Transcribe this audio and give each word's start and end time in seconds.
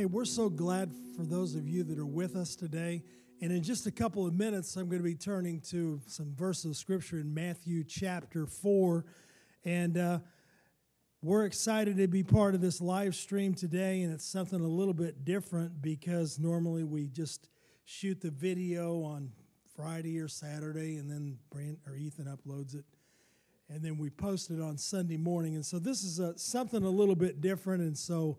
Hey, 0.00 0.06
we're 0.06 0.24
so 0.24 0.48
glad 0.48 0.94
for 1.14 1.24
those 1.24 1.54
of 1.54 1.68
you 1.68 1.84
that 1.84 1.98
are 1.98 2.06
with 2.06 2.34
us 2.34 2.56
today. 2.56 3.02
And 3.42 3.52
in 3.52 3.62
just 3.62 3.86
a 3.86 3.90
couple 3.90 4.26
of 4.26 4.32
minutes, 4.32 4.74
I'm 4.76 4.88
going 4.88 5.02
to 5.02 5.04
be 5.04 5.14
turning 5.14 5.60
to 5.68 6.00
some 6.06 6.34
verses 6.34 6.64
of 6.70 6.76
scripture 6.78 7.18
in 7.18 7.34
Matthew 7.34 7.84
chapter 7.84 8.46
4. 8.46 9.04
And 9.66 9.98
uh, 9.98 10.20
we're 11.20 11.44
excited 11.44 11.98
to 11.98 12.08
be 12.08 12.22
part 12.22 12.54
of 12.54 12.62
this 12.62 12.80
live 12.80 13.14
stream 13.14 13.52
today. 13.52 14.00
And 14.00 14.10
it's 14.10 14.24
something 14.24 14.58
a 14.58 14.66
little 14.66 14.94
bit 14.94 15.26
different 15.26 15.82
because 15.82 16.38
normally 16.38 16.82
we 16.82 17.06
just 17.06 17.50
shoot 17.84 18.22
the 18.22 18.30
video 18.30 19.02
on 19.02 19.30
Friday 19.76 20.18
or 20.18 20.28
Saturday, 20.28 20.96
and 20.96 21.10
then 21.10 21.36
Brand 21.50 21.76
or 21.86 21.94
Ethan 21.94 22.24
uploads 22.24 22.74
it. 22.74 22.86
And 23.68 23.84
then 23.84 23.98
we 23.98 24.08
post 24.08 24.50
it 24.50 24.62
on 24.62 24.78
Sunday 24.78 25.18
morning. 25.18 25.56
And 25.56 25.66
so 25.66 25.78
this 25.78 26.02
is 26.02 26.20
a, 26.20 26.38
something 26.38 26.84
a 26.84 26.88
little 26.88 27.16
bit 27.16 27.42
different. 27.42 27.82
And 27.82 27.98
so 27.98 28.38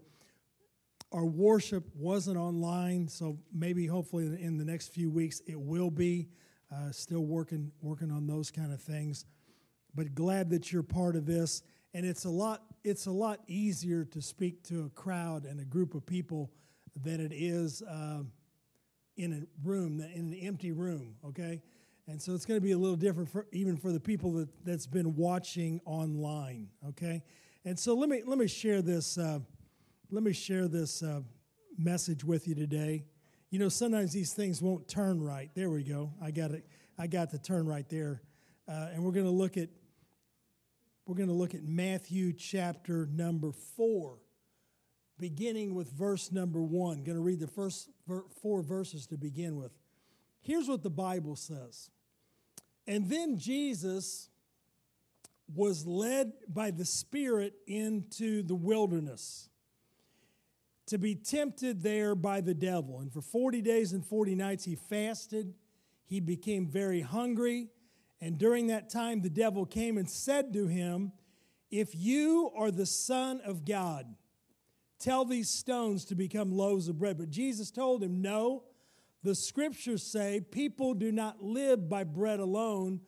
our 1.12 1.26
worship 1.26 1.86
wasn't 1.96 2.38
online, 2.38 3.08
so 3.08 3.38
maybe 3.54 3.86
hopefully 3.86 4.26
in 4.42 4.58
the 4.58 4.66
next 4.66 4.94
few 4.94 5.10
weeks 5.10 5.42
it 5.48 5.60
will 5.60 5.92
be. 5.92 6.30
Uh, 6.74 6.90
still 6.90 7.26
working 7.26 7.70
working 7.82 8.10
on 8.10 8.26
those 8.26 8.50
kind 8.50 8.72
of 8.72 8.82
things, 8.82 9.26
but 9.94 10.16
glad 10.16 10.50
that 10.50 10.72
you're 10.72 10.82
part 10.82 11.18
of 11.18 11.26
this. 11.26 11.64
And 11.94 12.06
it's 12.06 12.24
a 12.24 12.30
lot 12.30 12.64
it's 12.86 13.08
a 13.08 13.12
lot 13.12 13.42
easier 13.48 14.06
to 14.06 14.22
speak 14.22 14.64
to 14.70 14.86
a 14.86 14.90
crowd 14.90 15.44
and 15.44 15.60
a 15.60 15.66
group 15.66 15.96
of 15.96 16.06
people 16.06 16.50
than 16.96 17.20
it 17.20 17.34
is 17.34 17.82
uh, 17.82 18.24
in 19.18 19.34
a 19.34 19.68
room 19.68 20.00
in 20.00 20.32
an 20.32 20.40
empty 20.42 20.72
room. 20.72 21.16
Okay, 21.26 21.62
and 22.08 22.22
so 22.22 22.34
it's 22.34 22.46
going 22.46 22.58
to 22.58 22.64
be 22.64 22.72
a 22.72 22.78
little 22.78 22.96
different 22.96 23.28
for 23.28 23.48
even 23.52 23.76
for 23.76 23.92
the 23.92 24.00
people 24.00 24.32
that 24.36 24.48
that's 24.64 24.88
been 24.88 25.14
watching 25.18 25.82
online. 25.84 26.70
Okay, 26.88 27.22
and 27.66 27.78
so 27.78 27.96
let 27.96 28.08
me 28.08 28.22
let 28.26 28.38
me 28.38 28.48
share 28.48 28.82
this. 28.82 29.18
Uh, 29.18 29.40
let 30.14 30.24
me 30.24 30.34
share 30.34 30.68
this 30.68 31.02
uh, 31.04 31.22
message 31.78 32.26
with 32.26 32.46
you 32.46 32.54
today. 32.54 33.06
You 33.50 33.60
know, 33.60 33.70
sometimes 33.70 34.12
these 34.12 34.34
things 34.34 34.62
won't 34.62 34.86
turn 34.86 35.24
right. 35.24 35.50
There 35.56 35.70
we 35.70 35.84
go. 35.84 36.12
I 36.22 36.32
got 36.32 36.52
it. 36.52 36.66
I 36.98 37.08
got 37.08 37.32
the 37.32 37.38
turn 37.38 37.66
right 37.66 37.88
there. 37.88 38.22
Uh, 38.68 38.90
and 38.94 39.06
we're 39.06 39.14
going 39.14 39.26
to 39.26 39.32
look 39.32 39.56
at 39.56 39.70
we're 41.08 41.16
going 41.16 41.30
to 41.30 41.36
look 41.36 41.56
at 41.56 41.64
Matthew 41.64 42.32
chapter 42.34 43.08
number 43.12 43.52
four, 43.52 44.18
beginning 45.18 45.74
with 45.76 45.90
verse 45.92 46.32
number 46.32 46.62
one. 46.62 47.04
Going 47.04 47.18
to 47.18 47.24
read 47.24 47.40
the 47.40 47.48
first 47.48 47.90
four 48.42 48.62
verses 48.62 49.08
to 49.08 49.18
begin 49.18 49.56
with. 49.56 49.72
Here's 50.42 50.68
what 50.68 50.84
the 50.84 50.90
Bible 50.90 51.38
says. 51.38 51.90
And 52.86 53.10
then 53.10 53.38
Jesus 53.38 54.30
was 55.54 55.86
led 55.88 56.34
by 56.48 56.72
the 56.72 56.86
Spirit 56.86 57.54
into 57.66 58.44
the 58.44 58.56
wilderness 58.56 59.50
to 60.92 60.98
be 60.98 61.16
tempted 61.16 61.82
there 61.82 62.16
by 62.16 62.42
the 62.42 62.54
devil. 62.54 63.00
And 63.00 63.14
for 63.14 63.22
40 63.22 63.62
days 63.62 63.94
and 63.94 64.06
40 64.06 64.36
nights 64.36 64.66
he 64.66 64.76
fasted. 64.76 65.54
He 66.06 66.20
became 66.20 66.68
very 66.68 67.00
hungry. 67.00 67.70
And 68.20 68.38
during 68.38 68.68
that 68.68 68.90
time, 68.90 69.22
the 69.22 69.30
devil 69.30 69.66
came 69.66 69.98
and 69.98 70.10
said 70.10 70.52
to 70.52 70.68
him, 70.68 71.14
If 71.70 71.96
you 71.96 72.52
are 72.58 72.72
the 72.72 72.86
Son 72.86 73.40
of 73.46 73.64
God, 73.64 74.06
tell 75.00 75.24
these 75.24 75.50
stones 75.50 76.04
to 76.06 76.16
become 76.16 76.52
loaves 76.52 76.90
of 76.90 77.00
bread. 77.00 77.18
But 77.18 77.30
Jesus 77.30 77.72
told 77.72 78.04
him, 78.04 78.22
No, 78.22 78.64
the 79.24 79.34
scriptures 79.34 80.04
say 80.04 80.42
people 80.42 80.94
do 80.94 81.10
not 81.10 81.42
live 81.42 81.88
by 81.88 82.04
bread 82.04 82.42
alone, 82.42 83.00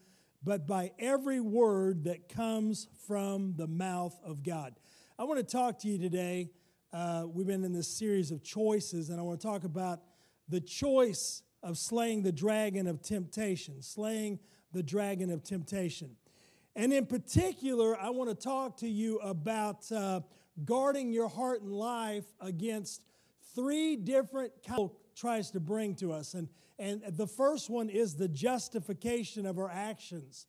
but 0.41 0.65
by 0.65 0.91
every 0.99 1.41
word 1.41 2.05
that 2.05 2.29
comes 2.29 2.87
from 3.07 3.55
the 3.57 3.67
mouth 3.67 4.17
of 4.23 4.41
God. 4.41 4.73
I 5.19 5.25
want 5.25 5.39
to 5.39 5.43
talk 5.43 5.79
to 5.79 5.89
you 5.89 5.97
today 5.97 6.49
uh, 6.93 7.25
we've 7.25 7.47
been 7.47 7.63
in 7.63 7.73
this 7.73 7.87
series 7.87 8.29
of 8.31 8.43
choices, 8.43 9.09
and 9.09 9.19
I 9.19 9.23
want 9.23 9.41
to 9.41 9.47
talk 9.47 9.63
about 9.63 10.01
the 10.47 10.61
choice 10.61 11.41
of 11.63 11.77
slaying 11.77 12.21
the 12.21 12.31
dragon 12.31 12.85
of 12.87 13.01
temptation, 13.01 13.81
slaying 13.81 14.39
the 14.73 14.83
dragon 14.83 15.31
of 15.31 15.43
temptation. 15.43 16.15
And 16.75 16.93
in 16.93 17.07
particular, 17.07 17.99
I 17.99 18.11
want 18.11 18.29
to 18.29 18.35
talk 18.35 18.77
to 18.77 18.87
you 18.87 19.17
about 19.19 19.91
uh, 19.91 20.21
guarding 20.65 21.11
your 21.11 21.29
heart 21.29 21.61
and 21.61 21.71
life 21.71 22.25
against 22.39 23.01
three 23.55 23.95
different 23.95 24.51
tries 25.15 25.51
to 25.51 25.59
bring 25.59 25.95
to 25.95 26.11
us. 26.11 26.35
And, 26.35 26.47
and 26.77 27.01
the 27.07 27.27
first 27.27 27.69
one 27.69 27.89
is 27.89 28.15
the 28.15 28.27
justification 28.27 29.45
of 29.45 29.57
our 29.57 29.69
actions. 29.69 30.45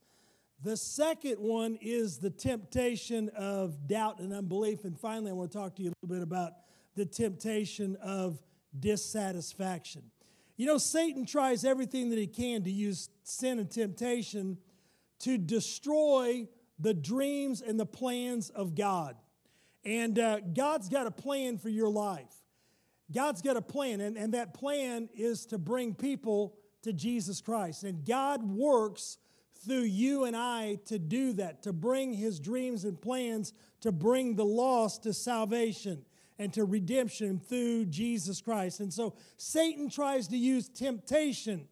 The 0.62 0.76
second 0.76 1.38
one 1.41 1.78
is 1.81 2.19
the 2.19 2.31
temptation 2.31 3.28
of 3.37 3.87
doubt 3.87 4.20
and 4.20 4.32
unbelief. 4.32 4.84
And 4.84 4.98
finally, 4.98 5.31
I 5.31 5.34
want 5.34 5.53
to 5.53 5.59
talk 5.59 5.76
to 5.76 5.82
you 5.82 5.91
a 5.91 5.94
little 6.03 6.16
bit 6.16 6.22
about 6.22 6.53
the 6.94 7.04
temptation 7.04 7.97
of 7.97 8.42
dissatisfaction. 8.78 10.03
You 10.56 10.66
know, 10.66 10.78
Satan 10.78 11.26
tries 11.26 11.64
everything 11.64 12.10
that 12.10 12.19
he 12.19 12.26
can 12.26 12.62
to 12.64 12.70
use 12.70 13.09
sin 13.25 13.59
and 13.59 13.70
temptation 13.70 14.59
to 15.20 15.37
destroy 15.37 16.48
the 16.78 16.94
dreams 16.94 17.60
and 17.60 17.78
the 17.78 17.87
plans 17.87 18.50
of 18.50 18.75
God. 18.75 19.16
And 19.84 20.19
uh, 20.19 20.41
God's 20.41 20.88
got 20.88 21.06
a 21.06 21.10
plan 21.10 21.59
for 21.59 21.69
your 21.69 21.91
life. 21.91 22.32
God's 23.12 23.43
got 23.43 23.56
a 23.56 23.62
plan, 23.62 24.00
and, 24.00 24.16
and 24.16 24.34
that 24.34 24.54
plan 24.54 25.09
is 25.14 25.47
to 25.47 25.59
bring 25.59 25.94
people 25.94 26.56
to 26.82 26.93
Jesus 26.93 27.41
Christ. 27.41 27.84
And 27.84 28.04
God 28.04 28.43
works 28.43 29.19
through 29.65 29.82
you 29.82 30.25
and 30.25 30.37
I 30.37 30.78
to 30.87 30.98
do 30.98 31.32
that, 31.34 31.62
to 31.62 31.72
bring 31.72 32.12
his 32.12 32.41
dreams 32.41 32.84
and 32.84 33.00
plans 33.00 33.53
to 33.84 33.92
bring 33.92 34.34
the 34.34 34.47
lost 34.47 35.03
to 35.03 35.12
salvation 35.12 36.06
and 36.38 36.50
to 36.54 36.65
redemption 36.65 37.38
through 37.38 37.84
Jesus 37.84 38.41
Christ. 38.41 38.81
And 38.81 38.91
so 38.91 39.14
Satan 39.37 39.91
tries 39.91 40.28
to 40.28 40.38
use 40.38 40.70
temptation 40.70 41.69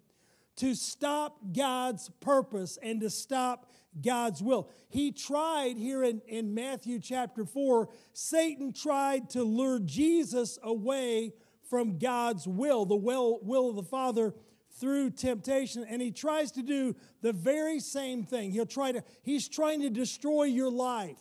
to 0.57 0.75
stop 0.75 1.39
God's 1.57 2.11
purpose 2.21 2.79
and 2.83 3.01
to 3.01 3.09
stop 3.09 3.73
God's 4.05 4.43
will. 4.43 4.69
He 4.91 5.11
tried 5.11 5.79
here 5.79 6.05
in, 6.05 6.21
in 6.29 6.53
Matthew 6.53 7.01
chapter 7.01 7.47
4, 7.47 7.89
Satan 8.13 8.75
tried 8.75 9.31
to 9.31 9.43
lure 9.43 9.79
Jesus 9.79 10.59
away 10.63 11.33
from 11.71 11.99
God's 11.99 12.47
will, 12.47 12.85
the 12.85 12.95
will, 12.95 13.39
will 13.41 13.71
of 13.71 13.77
the 13.77 13.83
Father 13.83 14.35
through 14.79 15.11
temptation 15.11 15.85
and 15.89 16.01
he 16.01 16.11
tries 16.11 16.53
to 16.53 16.63
do 16.63 16.97
the 17.21 17.33
very 17.33 17.81
same 17.81 18.25
thing. 18.25 18.51
He'll 18.51 18.67
try 18.67 18.93
to 18.93 19.03
he's 19.23 19.49
trying 19.49 19.81
to 19.83 19.91
destroy 19.91 20.45
your 20.45 20.71
life 20.71 21.21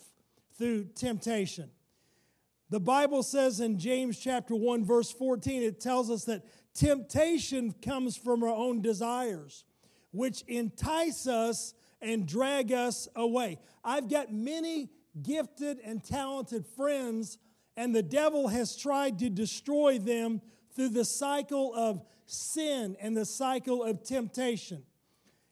through 0.57 0.85
temptation. 0.95 1.69
The 2.69 2.79
bible 2.79 3.23
says 3.23 3.59
in 3.59 3.77
james 3.77 4.17
chapter 4.17 4.55
1 4.55 4.85
verse 4.85 5.11
14 5.11 5.63
it 5.63 5.81
tells 5.81 6.09
us 6.09 6.25
that 6.25 6.43
temptation 6.73 7.73
comes 7.81 8.15
from 8.15 8.43
our 8.43 8.55
own 8.55 8.81
desires 8.81 9.65
which 10.11 10.43
entice 10.47 11.27
us 11.27 11.73
and 12.01 12.27
drag 12.27 12.71
us 12.71 13.07
away. 13.15 13.59
I've 13.83 14.09
got 14.09 14.33
many 14.33 14.89
gifted 15.21 15.79
and 15.83 16.03
talented 16.03 16.65
friends 16.65 17.37
and 17.75 17.93
the 17.93 18.03
devil 18.03 18.47
has 18.47 18.75
tried 18.75 19.19
to 19.19 19.29
destroy 19.29 19.99
them 19.99 20.41
through 20.75 20.89
the 20.89 21.05
cycle 21.05 21.73
of 21.73 22.01
sin 22.25 22.95
and 22.99 23.15
the 23.15 23.25
cycle 23.25 23.83
of 23.83 24.03
temptation. 24.03 24.83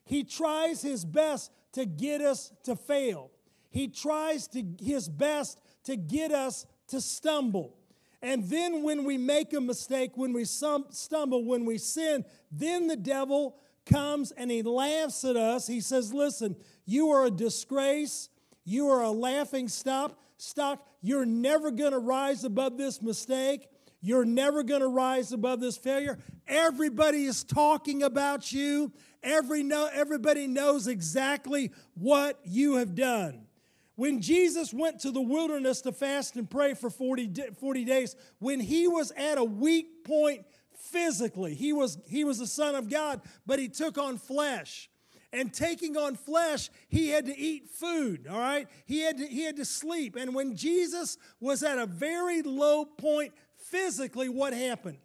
He 0.06 0.24
tries 0.24 0.82
his 0.82 1.06
best 1.06 1.52
to 1.74 1.86
get 1.86 2.22
us 2.22 2.52
to 2.64 2.76
fail. 2.76 3.32
He 3.70 3.88
tries 3.88 4.48
to, 4.50 4.64
his 4.82 5.08
best 5.08 5.62
to 5.84 5.96
get 5.96 6.32
us 6.32 6.66
to 6.88 7.00
stumble. 7.00 7.76
And 8.22 8.44
then 8.50 8.84
when 8.84 9.06
we 9.06 9.18
make 9.18 9.54
a 9.54 9.62
mistake, 9.62 10.12
when 10.16 10.34
we 10.34 10.46
stumble, 10.46 11.46
when 11.46 11.66
we 11.66 11.78
sin, 11.78 12.26
then 12.52 12.88
the 12.88 12.98
devil 12.98 13.56
comes 13.86 14.32
and 14.32 14.52
he 14.52 14.62
laughs 14.62 15.24
at 15.24 15.36
us. 15.36 15.68
He 15.68 15.82
says, 15.82 16.14
Listen, 16.14 16.56
you 16.86 17.10
are 17.12 17.26
a 17.26 17.32
disgrace. 17.32 18.30
You 18.66 18.90
are 18.90 19.04
a 19.04 19.12
laughing 19.12 19.68
stock. 19.68 20.18
Stock. 20.38 20.86
You're 21.02 21.26
never 21.26 21.72
going 21.72 21.92
to 21.92 22.00
rise 22.00 22.44
above 22.44 22.78
this 22.78 23.02
mistake. 23.02 23.68
You're 24.02 24.26
never 24.26 24.64
going 24.64 24.82
to 24.82 24.88
rise 24.88 25.32
above 25.34 25.60
this 25.60 25.78
failure. 25.78 26.20
Everybody 26.48 27.26
is 27.26 27.44
talking 27.44 28.04
about 28.04 28.52
you. 28.52 28.94
Every 29.22 29.64
know, 29.64 29.90
everybody 29.92 30.48
knows 30.48 30.88
exactly 30.88 31.72
what 31.96 32.40
you 32.46 32.76
have 32.76 32.96
done. 32.96 33.46
When 33.96 34.22
Jesus 34.22 34.74
went 34.74 35.02
to 35.02 35.12
the 35.12 35.22
wilderness 35.22 35.82
to 35.82 35.92
fast 35.92 36.38
and 36.38 36.50
pray 36.50 36.74
for 36.74 36.90
40, 36.90 37.34
40 37.60 37.84
days, 37.84 38.16
when 38.40 38.62
he 38.62 38.88
was 38.88 39.12
at 39.12 39.38
a 39.38 39.44
weak 39.44 40.06
point 40.06 40.46
physically, 40.74 41.54
he 41.54 41.74
was, 41.74 41.98
he 42.08 42.24
was 42.24 42.40
the 42.40 42.48
Son 42.48 42.76
of 42.76 42.90
God, 42.90 43.20
but 43.46 43.60
he 43.60 43.68
took 43.68 43.98
on 43.98 44.18
flesh 44.18 44.90
and 45.34 45.54
taking 45.54 45.98
on 45.98 46.16
flesh 46.16 46.70
he 46.88 47.10
had 47.10 47.26
to 47.26 47.38
eat 47.38 47.70
food 47.70 48.26
all 48.28 48.40
right 48.40 48.68
he 48.86 49.02
had 49.02 49.18
to, 49.18 49.28
he 49.28 49.44
had 49.44 49.56
to 49.58 49.64
sleep 49.64 50.16
and 50.16 50.34
when 50.34 50.56
jesus 50.56 51.20
was 51.40 51.62
at 51.62 51.78
a 51.78 51.86
very 51.86 52.42
low 52.42 52.84
point 52.84 53.32
physically, 53.70 54.30
what 54.30 54.54
happened? 54.54 54.98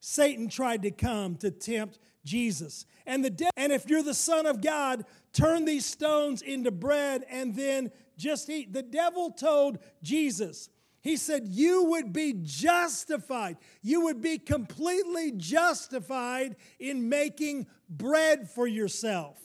Satan 0.00 0.48
tried 0.48 0.82
to 0.82 0.90
come 0.90 1.36
to 1.36 1.50
tempt 1.50 1.98
Jesus. 2.24 2.86
And 3.06 3.24
the 3.24 3.30
de- 3.30 3.50
and 3.56 3.72
if 3.72 3.88
you're 3.88 4.02
the 4.02 4.14
son 4.14 4.46
of 4.46 4.60
God, 4.60 5.04
turn 5.32 5.64
these 5.64 5.86
stones 5.86 6.42
into 6.42 6.70
bread 6.70 7.24
and 7.30 7.54
then 7.54 7.90
just 8.16 8.48
eat. 8.50 8.72
The 8.72 8.82
devil 8.82 9.30
told 9.30 9.78
Jesus, 10.02 10.68
He 11.02 11.16
said, 11.16 11.46
You 11.46 11.84
would 11.84 12.12
be 12.12 12.34
justified. 12.42 13.56
You 13.82 14.02
would 14.02 14.20
be 14.20 14.38
completely 14.38 15.32
justified 15.32 16.56
in 16.78 17.08
making 17.08 17.66
bread 17.88 18.50
for 18.50 18.66
yourself. 18.66 19.38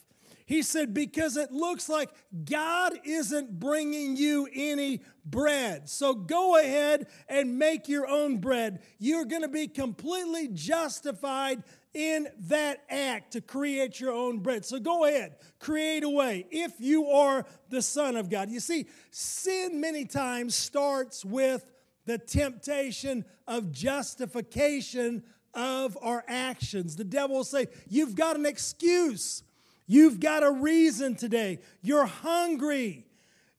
He 0.45 0.62
said, 0.62 0.94
Because 0.94 1.38
it 1.38 1.51
looks 1.51 1.89
like 1.89 2.09
God 2.45 2.94
isn't 3.03 3.59
bringing 3.59 4.15
you 4.15 4.47
any 4.53 5.01
bread. 5.25 5.89
So 5.89 6.13
go 6.13 6.57
ahead 6.59 7.07
and 7.27 7.57
make 7.57 7.89
your 7.89 8.07
own 8.07 8.38
bread. 8.38 8.81
You're 9.00 9.25
going 9.25 9.42
to 9.42 9.47
be 9.47 9.68
completely 9.68 10.47
justified 10.47 11.63
in 11.95 12.27
that 12.42 12.83
act 12.89 13.33
to 13.33 13.42
create 13.42 14.00
your 14.00 14.12
own 14.12 14.39
bread. 14.39 14.65
So 14.65 14.80
go 14.80 15.06
ahead, 15.06 15.38
create 15.59 16.03
a 16.03 16.09
way 16.09 16.45
if 16.51 16.74
you 16.80 17.07
are 17.07 17.45
the 17.69 17.81
Son 17.81 18.15
of 18.15 18.30
God. 18.30 18.50
You 18.50 18.59
see, 18.59 18.88
sin 19.12 19.81
many 19.81 20.06
times 20.06 20.56
starts 20.56 21.25
with 21.25 21.65
the 22.06 22.19
temptation 22.19 23.25
of 23.48 23.71
justification 23.71 25.24
of 25.56 25.98
our 26.01 26.24
actions. 26.27 26.98
The 26.98 27.03
devil 27.03 27.38
will 27.38 27.44
say, 27.44 27.68
You've 27.89 28.13
got 28.13 28.36
an 28.36 28.45
excuse. 28.45 29.41
You've 29.88 30.20
got 30.20 30.44
a 30.44 30.52
reason 30.52 31.16
today. 31.16 31.60
You're 31.82 32.06
hungry. 32.06 33.06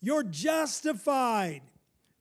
You're 0.01 0.25
justified 0.25 1.63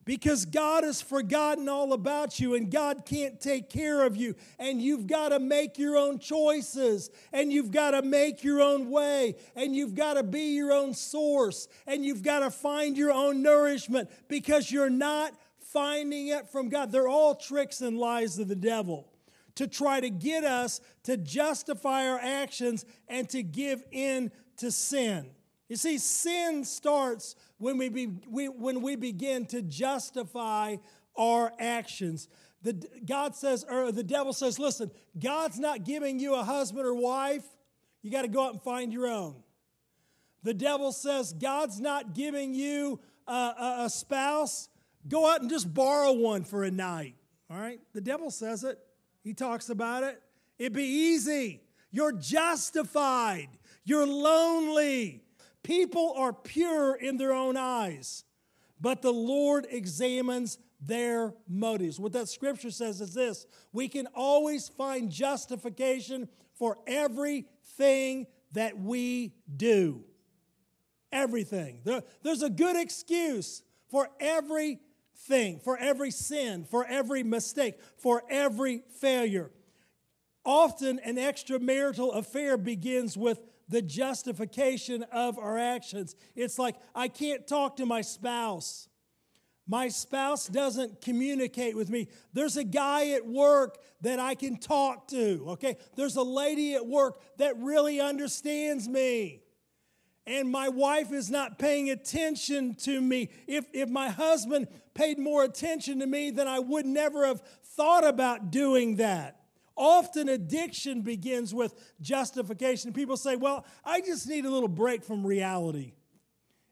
because 0.04 0.44
God 0.44 0.84
has 0.84 1.02
forgotten 1.02 1.68
all 1.68 1.92
about 1.92 2.38
you 2.38 2.54
and 2.54 2.70
God 2.70 3.04
can't 3.04 3.40
take 3.40 3.68
care 3.68 4.06
of 4.06 4.16
you. 4.16 4.36
And 4.58 4.80
you've 4.80 5.08
got 5.08 5.30
to 5.30 5.40
make 5.40 5.78
your 5.78 5.96
own 5.96 6.20
choices 6.20 7.10
and 7.32 7.52
you've 7.52 7.72
got 7.72 7.90
to 7.90 8.02
make 8.02 8.44
your 8.44 8.62
own 8.62 8.88
way 8.88 9.34
and 9.56 9.74
you've 9.74 9.96
got 9.96 10.14
to 10.14 10.22
be 10.22 10.54
your 10.54 10.72
own 10.72 10.94
source 10.94 11.68
and 11.86 12.04
you've 12.04 12.22
got 12.22 12.40
to 12.40 12.50
find 12.50 12.96
your 12.96 13.12
own 13.12 13.42
nourishment 13.42 14.08
because 14.28 14.70
you're 14.70 14.88
not 14.88 15.32
finding 15.58 16.28
it 16.28 16.48
from 16.48 16.68
God. 16.68 16.92
They're 16.92 17.08
all 17.08 17.34
tricks 17.34 17.80
and 17.80 17.98
lies 17.98 18.38
of 18.38 18.46
the 18.46 18.56
devil 18.56 19.08
to 19.56 19.66
try 19.66 20.00
to 20.00 20.10
get 20.10 20.44
us 20.44 20.80
to 21.04 21.16
justify 21.16 22.08
our 22.08 22.18
actions 22.18 22.84
and 23.08 23.28
to 23.30 23.42
give 23.42 23.82
in 23.90 24.30
to 24.58 24.70
sin. 24.70 25.30
You 25.68 25.76
see, 25.76 25.98
sin 25.98 26.64
starts 26.64 27.34
when 27.58 27.76
we, 27.76 27.88
be, 27.88 28.06
we, 28.28 28.48
when 28.48 28.82
we 28.82 28.96
begin 28.96 29.46
to 29.46 29.62
justify 29.62 30.76
our 31.16 31.52
actions. 31.58 32.28
The, 32.62 32.86
God 33.04 33.34
says, 33.34 33.64
or 33.68 33.90
the 33.90 34.04
devil 34.04 34.32
says, 34.32 34.58
listen, 34.58 34.90
God's 35.18 35.58
not 35.58 35.84
giving 35.84 36.20
you 36.20 36.34
a 36.34 36.44
husband 36.44 36.86
or 36.86 36.94
wife. 36.94 37.44
You 38.02 38.10
got 38.10 38.22
to 38.22 38.28
go 38.28 38.44
out 38.44 38.52
and 38.52 38.62
find 38.62 38.92
your 38.92 39.08
own. 39.08 39.42
The 40.42 40.54
devil 40.54 40.92
says, 40.92 41.32
God's 41.32 41.80
not 41.80 42.14
giving 42.14 42.54
you 42.54 43.00
a, 43.26 43.32
a, 43.32 43.76
a 43.84 43.90
spouse. 43.90 44.68
Go 45.08 45.28
out 45.28 45.40
and 45.40 45.50
just 45.50 45.72
borrow 45.72 46.12
one 46.12 46.44
for 46.44 46.62
a 46.62 46.70
night. 46.70 47.14
All 47.50 47.58
right? 47.58 47.80
The 47.94 48.00
devil 48.00 48.30
says 48.30 48.62
it. 48.62 48.78
He 49.26 49.34
talks 49.34 49.70
about 49.70 50.04
it. 50.04 50.22
It'd 50.56 50.72
be 50.72 50.84
easy. 50.84 51.60
You're 51.90 52.12
justified. 52.12 53.48
You're 53.82 54.06
lonely. 54.06 55.24
People 55.64 56.14
are 56.16 56.32
pure 56.32 56.94
in 56.94 57.16
their 57.16 57.32
own 57.32 57.56
eyes, 57.56 58.22
but 58.80 59.02
the 59.02 59.12
Lord 59.12 59.66
examines 59.68 60.58
their 60.80 61.34
motives. 61.48 61.98
What 61.98 62.12
that 62.12 62.28
scripture 62.28 62.70
says 62.70 63.00
is 63.00 63.14
this 63.14 63.48
we 63.72 63.88
can 63.88 64.06
always 64.14 64.68
find 64.68 65.10
justification 65.10 66.28
for 66.54 66.78
everything 66.86 68.28
that 68.52 68.78
we 68.78 69.34
do. 69.56 70.04
Everything. 71.10 71.80
There, 71.82 72.04
there's 72.22 72.44
a 72.44 72.50
good 72.50 72.76
excuse 72.76 73.64
for 73.88 74.08
everything, 75.16 75.60
for 75.60 75.76
every 75.78 76.10
sin, 76.10 76.64
for 76.64 76.84
every 76.86 77.22
mistake, 77.22 77.78
for 77.96 78.22
every 78.30 78.82
failure. 79.00 79.50
Often, 80.44 81.00
an 81.00 81.16
extramarital 81.16 82.14
affair 82.14 82.56
begins 82.56 83.16
with 83.16 83.40
the 83.68 83.82
justification 83.82 85.02
of 85.04 85.38
our 85.38 85.58
actions. 85.58 86.14
It's 86.36 86.58
like, 86.58 86.76
I 86.94 87.08
can't 87.08 87.46
talk 87.46 87.76
to 87.76 87.86
my 87.86 88.02
spouse. 88.02 88.88
My 89.68 89.88
spouse 89.88 90.46
doesn't 90.46 91.00
communicate 91.00 91.76
with 91.76 91.90
me. 91.90 92.06
There's 92.32 92.56
a 92.56 92.62
guy 92.62 93.10
at 93.10 93.26
work 93.26 93.78
that 94.02 94.20
I 94.20 94.36
can 94.36 94.58
talk 94.58 95.08
to, 95.08 95.44
okay? 95.48 95.76
There's 95.96 96.14
a 96.14 96.22
lady 96.22 96.74
at 96.74 96.86
work 96.86 97.20
that 97.38 97.58
really 97.58 98.00
understands 98.00 98.88
me. 98.88 99.42
And 100.26 100.50
my 100.50 100.68
wife 100.68 101.12
is 101.12 101.30
not 101.30 101.58
paying 101.58 101.90
attention 101.90 102.74
to 102.76 103.00
me. 103.00 103.30
If, 103.46 103.66
if 103.72 103.88
my 103.88 104.08
husband 104.08 104.66
paid 104.92 105.18
more 105.18 105.44
attention 105.44 106.00
to 106.00 106.06
me, 106.06 106.30
then 106.30 106.48
I 106.48 106.58
would 106.58 106.84
never 106.84 107.26
have 107.26 107.40
thought 107.76 108.04
about 108.04 108.50
doing 108.50 108.96
that. 108.96 109.40
Often 109.76 110.28
addiction 110.30 111.02
begins 111.02 111.54
with 111.54 111.74
justification. 112.00 112.92
People 112.92 113.16
say, 113.16 113.36
Well, 113.36 113.66
I 113.84 114.00
just 114.00 114.26
need 114.26 114.46
a 114.46 114.50
little 114.50 114.68
break 114.68 115.04
from 115.04 115.24
reality. 115.24 115.92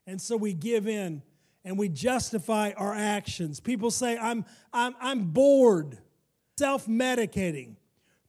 And 0.07 0.21
so 0.21 0.37
we 0.37 0.55
give 0.55 0.89
in 0.89 1.23
and 1.65 1.79
we 1.79 1.89
justify 1.89 2.73
our 2.77 2.95
actions. 2.95 3.61
People 3.61 3.91
say, 3.91 4.19
I'm, 4.19 4.45
I'm, 4.73 4.95
I'm 5.01 5.25
bored, 5.27 5.99
self 6.59 6.87
medicating. 6.87 7.77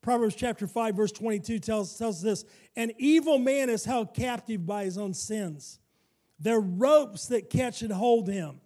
Proverbs 0.06 0.36
chapter 0.36 0.68
5, 0.68 0.96
verse 0.96 1.12
22 1.12 1.58
tells, 1.58 1.98
tells 1.98 2.22
this 2.22 2.46
An 2.76 2.92
evil 3.00 3.40
man 3.40 3.72
is 3.72 3.86
held 3.86 4.14
captive 4.14 4.64
by 4.64 4.84
his 4.84 5.00
own 5.00 5.16
sins. 5.16 5.80
They're 6.40 6.60
ropes 6.60 7.26
that 7.30 7.50
catch 7.50 7.82
and 7.82 7.92
hold 7.92 8.28
him. 8.28 8.62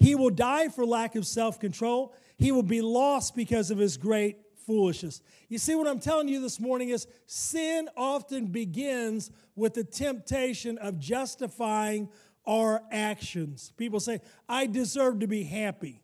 He 0.00 0.16
will 0.16 0.30
die 0.30 0.66
for 0.66 0.84
lack 0.84 1.14
of 1.14 1.28
self 1.28 1.60
control. 1.60 2.12
He 2.38 2.50
will 2.50 2.64
be 2.64 2.82
lost 2.82 3.36
because 3.36 3.70
of 3.70 3.78
his 3.78 3.96
great 3.96 4.38
foolishness. 4.66 5.22
You 5.48 5.58
see, 5.58 5.76
what 5.76 5.86
I'm 5.86 6.00
telling 6.00 6.26
you 6.26 6.40
this 6.40 6.58
morning 6.58 6.88
is 6.88 7.06
sin 7.24 7.88
often 7.96 8.46
begins 8.46 9.30
with 9.54 9.74
the 9.74 9.84
temptation 9.84 10.76
of 10.78 10.98
justifying 10.98 12.08
our 12.48 12.82
actions. 12.90 13.72
People 13.76 14.00
say, 14.00 14.20
I 14.48 14.66
deserve 14.66 15.20
to 15.20 15.28
be 15.28 15.44
happy. 15.44 16.02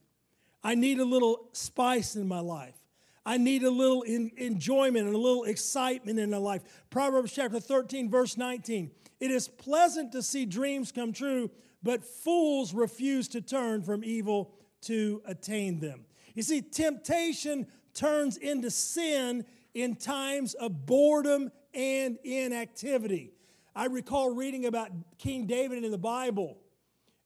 I 0.62 0.76
need 0.76 1.00
a 1.00 1.04
little 1.04 1.48
spice 1.54 2.14
in 2.14 2.28
my 2.28 2.38
life. 2.38 2.85
I 3.26 3.38
need 3.38 3.64
a 3.64 3.70
little 3.70 4.02
in, 4.02 4.30
enjoyment 4.36 5.04
and 5.06 5.14
a 5.14 5.18
little 5.18 5.44
excitement 5.44 6.20
in 6.20 6.30
my 6.30 6.36
life. 6.36 6.62
Proverbs 6.90 7.32
chapter 7.32 7.58
13, 7.58 8.08
verse 8.08 8.36
19. 8.36 8.92
It 9.18 9.30
is 9.32 9.48
pleasant 9.48 10.12
to 10.12 10.22
see 10.22 10.46
dreams 10.46 10.92
come 10.92 11.12
true, 11.12 11.50
but 11.82 12.04
fools 12.04 12.72
refuse 12.72 13.26
to 13.28 13.40
turn 13.40 13.82
from 13.82 14.04
evil 14.04 14.52
to 14.82 15.22
attain 15.26 15.80
them. 15.80 16.04
You 16.34 16.44
see, 16.44 16.62
temptation 16.62 17.66
turns 17.94 18.36
into 18.36 18.70
sin 18.70 19.44
in 19.74 19.96
times 19.96 20.54
of 20.54 20.86
boredom 20.86 21.50
and 21.74 22.18
inactivity. 22.22 23.32
I 23.74 23.86
recall 23.86 24.34
reading 24.34 24.66
about 24.66 24.90
King 25.18 25.46
David 25.46 25.82
in 25.82 25.90
the 25.90 25.98
Bible. 25.98 26.58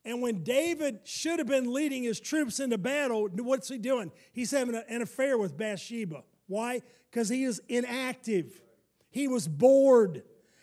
And 0.05 0.23
when 0.23 0.43
David 0.43 1.01
should 1.05 1.39
have 1.39 1.49
been 1.49 1.73
leading 1.73 2.03
his 2.03 2.21
troops 2.21 2.59
into 2.59 2.79
battle, 2.79 3.29
what's 3.29 3.69
he 3.69 3.79
doing? 3.79 4.11
He's 4.33 4.51
having 4.51 4.75
an 4.89 5.03
affair 5.03 5.37
with 5.37 5.57
Bathsheba. 5.57 6.25
Why? 6.47 6.83
Because 7.11 7.29
he 7.29 7.45
is 7.45 7.61
inactive. 7.69 8.63
He 9.11 9.29
was 9.29 9.47
bored. 9.47 10.23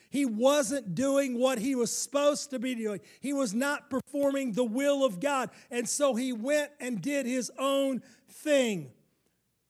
He 0.09 0.25
wasn't 0.25 0.95
doing 0.95 1.37
what 1.37 1.59
he 1.59 1.75
was 1.75 1.95
supposed 1.95 2.49
to 2.51 2.59
be 2.59 2.73
doing. 2.73 3.01
He 3.19 3.33
was 3.33 3.53
not 3.53 3.89
performing 3.89 4.53
the 4.53 4.63
will 4.63 5.05
of 5.05 5.19
God. 5.19 5.49
And 5.69 5.87
so 5.87 6.15
he 6.15 6.33
went 6.33 6.71
and 6.79 7.01
did 7.01 7.25
his 7.25 7.51
own 7.59 8.01
thing. 8.29 8.91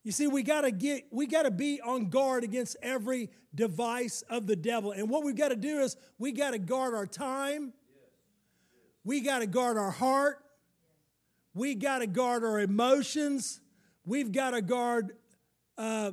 You 0.04 0.12
see, 0.12 0.26
we 0.26 0.42
gotta 0.42 0.70
get, 0.70 1.06
we 1.10 1.26
gotta 1.26 1.50
be 1.50 1.80
on 1.82 2.08
guard 2.08 2.44
against 2.44 2.76
every 2.82 3.28
device 3.54 4.22
of 4.30 4.46
the 4.46 4.56
devil. 4.56 4.92
And 4.92 5.10
what 5.10 5.24
we've 5.24 5.36
got 5.36 5.48
to 5.48 5.56
do 5.56 5.80
is 5.80 5.96
we 6.18 6.32
gotta 6.32 6.58
guard 6.58 6.94
our 6.94 7.06
time, 7.06 7.74
we 9.08 9.22
gotta 9.22 9.46
guard 9.46 9.78
our 9.78 9.90
heart, 9.90 10.44
we 11.54 11.74
gotta 11.74 12.06
guard 12.06 12.44
our 12.44 12.60
emotions, 12.60 13.58
we've 14.04 14.32
gotta 14.32 14.60
guard 14.60 15.12
uh, 15.78 16.10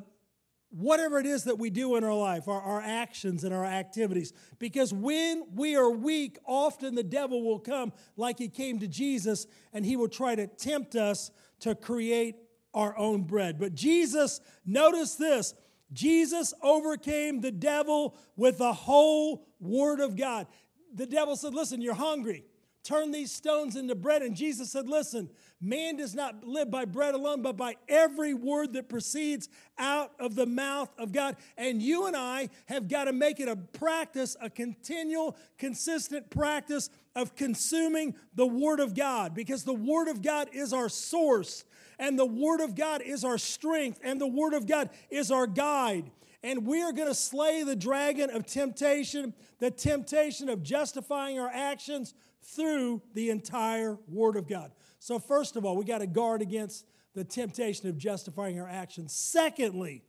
whatever 0.70 1.20
it 1.20 1.26
is 1.26 1.44
that 1.44 1.60
we 1.60 1.70
do 1.70 1.98
in 1.98 2.06
our 2.06 2.14
life, 2.14 2.48
our, 2.48 2.62
our 2.62 2.82
actions 2.82 3.44
and 3.44 3.54
our 3.54 3.66
activities. 3.66 4.32
Because 4.60 4.94
when 4.94 5.44
we 5.54 5.76
are 5.76 5.90
weak, 5.90 6.38
often 6.46 6.96
the 6.96 7.04
devil 7.04 7.44
will 7.44 7.60
come 7.60 7.92
like 8.16 8.40
he 8.40 8.48
came 8.48 8.80
to 8.80 8.88
Jesus 8.88 9.46
and 9.74 9.86
he 9.86 9.98
will 9.98 10.08
try 10.08 10.34
to 10.34 10.48
tempt 10.48 10.96
us 10.96 11.32
to 11.60 11.76
create 11.76 12.38
our 12.74 12.98
own 12.98 13.24
bread. 13.24 13.60
But 13.60 13.76
Jesus, 13.76 14.40
notice 14.66 15.16
this 15.16 15.54
Jesus 15.92 16.54
overcame 16.64 17.42
the 17.42 17.52
devil 17.52 18.16
with 18.38 18.58
the 18.58 18.72
whole 18.72 19.50
word 19.60 20.00
of 20.00 20.16
God. 20.16 20.48
The 20.94 21.06
devil 21.06 21.36
said, 21.36 21.54
Listen, 21.54 21.82
you're 21.82 21.94
hungry. 21.94 22.46
Turn 22.86 23.10
these 23.10 23.32
stones 23.32 23.76
into 23.76 23.96
bread. 23.96 24.22
And 24.22 24.36
Jesus 24.36 24.72
said, 24.72 24.88
Listen, 24.88 25.28
man 25.60 25.98
does 25.98 26.14
not 26.14 26.44
live 26.44 26.70
by 26.70 26.86
bread 26.86 27.16
alone, 27.16 27.42
but 27.42 27.58
by 27.58 27.78
every 27.90 28.36
word 28.36 28.74
that 28.74 28.90
proceeds 28.90 29.50
out 29.80 30.12
of 30.20 30.36
the 30.36 30.46
mouth 30.46 30.90
of 31.00 31.12
God. 31.12 31.36
And 31.58 31.82
you 31.82 32.06
and 32.06 32.16
I 32.16 32.50
have 32.68 32.88
got 32.88 33.06
to 33.06 33.14
make 33.14 33.40
it 33.40 33.50
a 33.50 33.56
practice, 33.56 34.38
a 34.40 34.52
continual, 34.52 35.36
consistent 35.58 36.30
practice 36.30 36.92
of 37.16 37.36
consuming 37.36 38.14
the 38.36 38.46
Word 38.46 38.80
of 38.80 38.94
God 38.94 39.34
because 39.34 39.64
the 39.64 39.74
Word 39.74 40.08
of 40.08 40.22
God 40.22 40.50
is 40.54 40.72
our 40.72 40.88
source. 40.88 41.64
And 41.98 42.20
the 42.20 42.26
Word 42.26 42.62
of 42.62 42.76
God 42.76 43.02
is 43.02 43.24
our 43.24 43.40
strength, 43.40 44.00
and 44.04 44.22
the 44.22 44.28
Word 44.28 44.54
of 44.54 44.68
God 44.68 44.92
is 45.10 45.32
our 45.32 45.48
guide. 45.48 46.12
And 46.44 46.68
we 46.68 46.84
are 46.84 46.92
going 46.92 47.08
to 47.08 47.16
slay 47.16 47.64
the 47.64 47.76
dragon 47.76 48.30
of 48.30 48.46
temptation, 48.46 49.34
the 49.58 49.72
temptation 49.72 50.50
of 50.50 50.62
justifying 50.62 51.40
our 51.40 51.50
actions 51.50 52.14
through 52.48 53.02
the 53.14 53.30
entire 53.30 53.98
Word 54.08 54.36
of 54.36 54.48
God. 54.48 54.72
So, 55.00 55.20
first 55.20 55.56
of 55.56 55.66
all, 55.66 55.76
we 55.76 55.86
got 55.86 56.00
to 56.00 56.08
guard 56.08 56.42
against 56.42 56.86
the 57.14 57.24
temptation 57.24 57.90
of 57.90 57.98
justifying 57.98 58.60
our 58.60 58.68
actions. 58.68 59.14
Secondly, 59.14 60.04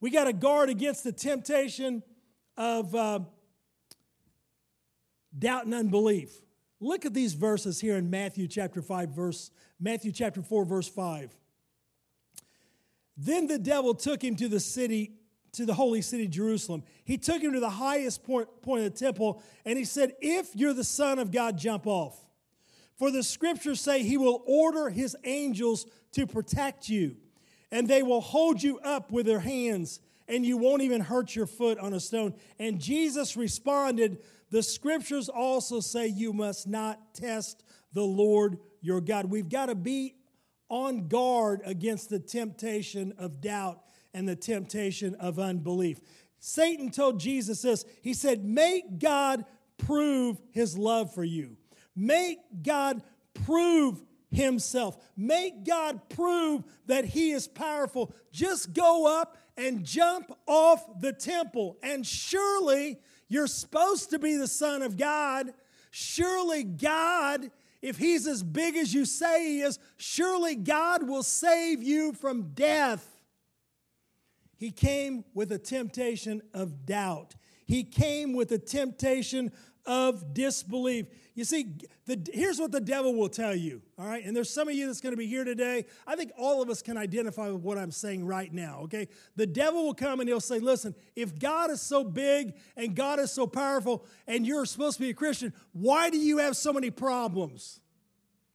we 0.00 0.10
got 0.10 0.24
to 0.24 0.32
guard 0.32 0.68
against 0.68 1.04
the 1.04 1.12
temptation 1.12 2.02
of 2.56 2.94
uh, 2.94 3.20
doubt 5.38 5.64
and 5.64 5.74
unbelief. 5.74 6.30
Look 6.80 7.04
at 7.04 7.14
these 7.14 7.34
verses 7.34 7.80
here 7.80 7.96
in 7.96 8.10
Matthew 8.10 8.48
chapter 8.48 8.82
5 8.82 9.10
verse 9.10 9.50
Matthew 9.80 10.12
chapter 10.12 10.42
4 10.42 10.64
verse 10.64 10.88
5. 10.88 11.34
Then 13.16 13.46
the 13.46 13.58
devil 13.58 13.94
took 13.94 14.22
him 14.22 14.36
to 14.36 14.48
the 14.48 14.60
city 14.60 15.12
to 15.52 15.66
the 15.66 15.74
holy 15.74 16.02
city 16.02 16.26
Jerusalem. 16.26 16.82
He 17.04 17.18
took 17.18 17.42
him 17.42 17.52
to 17.52 17.60
the 17.60 17.70
highest 17.70 18.24
point, 18.24 18.48
point 18.62 18.84
of 18.84 18.92
the 18.92 18.98
temple 18.98 19.42
and 19.64 19.78
he 19.78 19.84
said, 19.84 20.14
"If 20.20 20.56
you're 20.56 20.72
the 20.72 20.84
son 20.84 21.18
of 21.18 21.30
God, 21.30 21.58
jump 21.58 21.86
off." 21.86 22.18
For 22.96 23.10
the 23.10 23.22
scriptures 23.22 23.80
say 23.80 24.02
he 24.02 24.16
will 24.16 24.42
order 24.46 24.88
his 24.88 25.16
angels 25.24 25.86
to 26.12 26.26
protect 26.26 26.88
you, 26.88 27.16
and 27.70 27.88
they 27.88 28.02
will 28.02 28.20
hold 28.20 28.62
you 28.62 28.78
up 28.80 29.10
with 29.10 29.26
their 29.26 29.40
hands, 29.40 30.00
and 30.28 30.46
you 30.46 30.56
won't 30.56 30.82
even 30.82 31.00
hurt 31.00 31.34
your 31.34 31.46
foot 31.46 31.78
on 31.78 31.94
a 31.94 32.00
stone. 32.00 32.34
And 32.58 32.80
Jesus 32.80 33.36
responded, 33.36 34.22
The 34.50 34.62
scriptures 34.62 35.28
also 35.28 35.80
say 35.80 36.06
you 36.06 36.32
must 36.32 36.68
not 36.68 37.14
test 37.14 37.64
the 37.92 38.04
Lord 38.04 38.58
your 38.80 39.00
God. 39.00 39.26
We've 39.26 39.48
got 39.48 39.66
to 39.66 39.74
be 39.74 40.14
on 40.68 41.08
guard 41.08 41.60
against 41.64 42.08
the 42.08 42.18
temptation 42.18 43.12
of 43.18 43.40
doubt 43.40 43.82
and 44.14 44.28
the 44.28 44.36
temptation 44.36 45.14
of 45.16 45.38
unbelief. 45.38 46.00
Satan 46.38 46.90
told 46.90 47.20
Jesus 47.20 47.62
this 47.62 47.84
He 48.02 48.14
said, 48.14 48.44
Make 48.44 48.98
God 48.98 49.44
prove 49.78 50.40
his 50.50 50.76
love 50.76 51.14
for 51.14 51.24
you. 51.24 51.56
Make 51.94 52.38
God 52.62 53.02
prove 53.34 54.02
himself. 54.30 54.96
Make 55.16 55.64
God 55.64 56.08
prove 56.08 56.64
that 56.86 57.04
he 57.04 57.32
is 57.32 57.46
powerful. 57.46 58.14
Just 58.32 58.72
go 58.72 59.20
up 59.20 59.36
and 59.56 59.84
jump 59.84 60.32
off 60.46 61.00
the 61.00 61.12
temple. 61.12 61.76
And 61.82 62.06
surely 62.06 62.98
you're 63.28 63.46
supposed 63.46 64.10
to 64.10 64.18
be 64.18 64.36
the 64.36 64.48
Son 64.48 64.82
of 64.82 64.96
God. 64.96 65.52
Surely 65.90 66.64
God, 66.64 67.50
if 67.82 67.98
he's 67.98 68.26
as 68.26 68.42
big 68.42 68.76
as 68.76 68.94
you 68.94 69.04
say 69.04 69.44
he 69.44 69.60
is, 69.60 69.78
surely 69.96 70.54
God 70.54 71.06
will 71.06 71.22
save 71.22 71.82
you 71.82 72.14
from 72.14 72.52
death. 72.54 73.11
He 74.62 74.70
came 74.70 75.24
with 75.34 75.50
a 75.50 75.58
temptation 75.58 76.40
of 76.54 76.86
doubt. 76.86 77.34
He 77.66 77.82
came 77.82 78.32
with 78.32 78.52
a 78.52 78.58
temptation 78.58 79.50
of 79.86 80.34
disbelief. 80.34 81.06
You 81.34 81.44
see, 81.44 81.78
the, 82.06 82.24
here's 82.32 82.60
what 82.60 82.70
the 82.70 82.80
devil 82.80 83.12
will 83.12 83.28
tell 83.28 83.56
you, 83.56 83.82
all 83.98 84.06
right? 84.06 84.24
And 84.24 84.36
there's 84.36 84.50
some 84.50 84.68
of 84.68 84.74
you 84.74 84.86
that's 84.86 85.00
going 85.00 85.14
to 85.14 85.16
be 85.16 85.26
here 85.26 85.42
today. 85.42 85.86
I 86.06 86.14
think 86.14 86.30
all 86.38 86.62
of 86.62 86.70
us 86.70 86.80
can 86.80 86.96
identify 86.96 87.48
with 87.48 87.62
what 87.62 87.76
I'm 87.76 87.90
saying 87.90 88.24
right 88.24 88.52
now, 88.52 88.82
okay? 88.84 89.08
The 89.34 89.48
devil 89.48 89.84
will 89.84 89.94
come 89.94 90.20
and 90.20 90.28
he'll 90.28 90.38
say, 90.38 90.60
listen, 90.60 90.94
if 91.16 91.40
God 91.40 91.72
is 91.72 91.82
so 91.82 92.04
big 92.04 92.54
and 92.76 92.94
God 92.94 93.18
is 93.18 93.32
so 93.32 93.48
powerful 93.48 94.06
and 94.28 94.46
you're 94.46 94.64
supposed 94.64 94.98
to 94.98 95.02
be 95.02 95.10
a 95.10 95.14
Christian, 95.14 95.52
why 95.72 96.08
do 96.08 96.18
you 96.18 96.38
have 96.38 96.56
so 96.56 96.72
many 96.72 96.90
problems? 96.92 97.80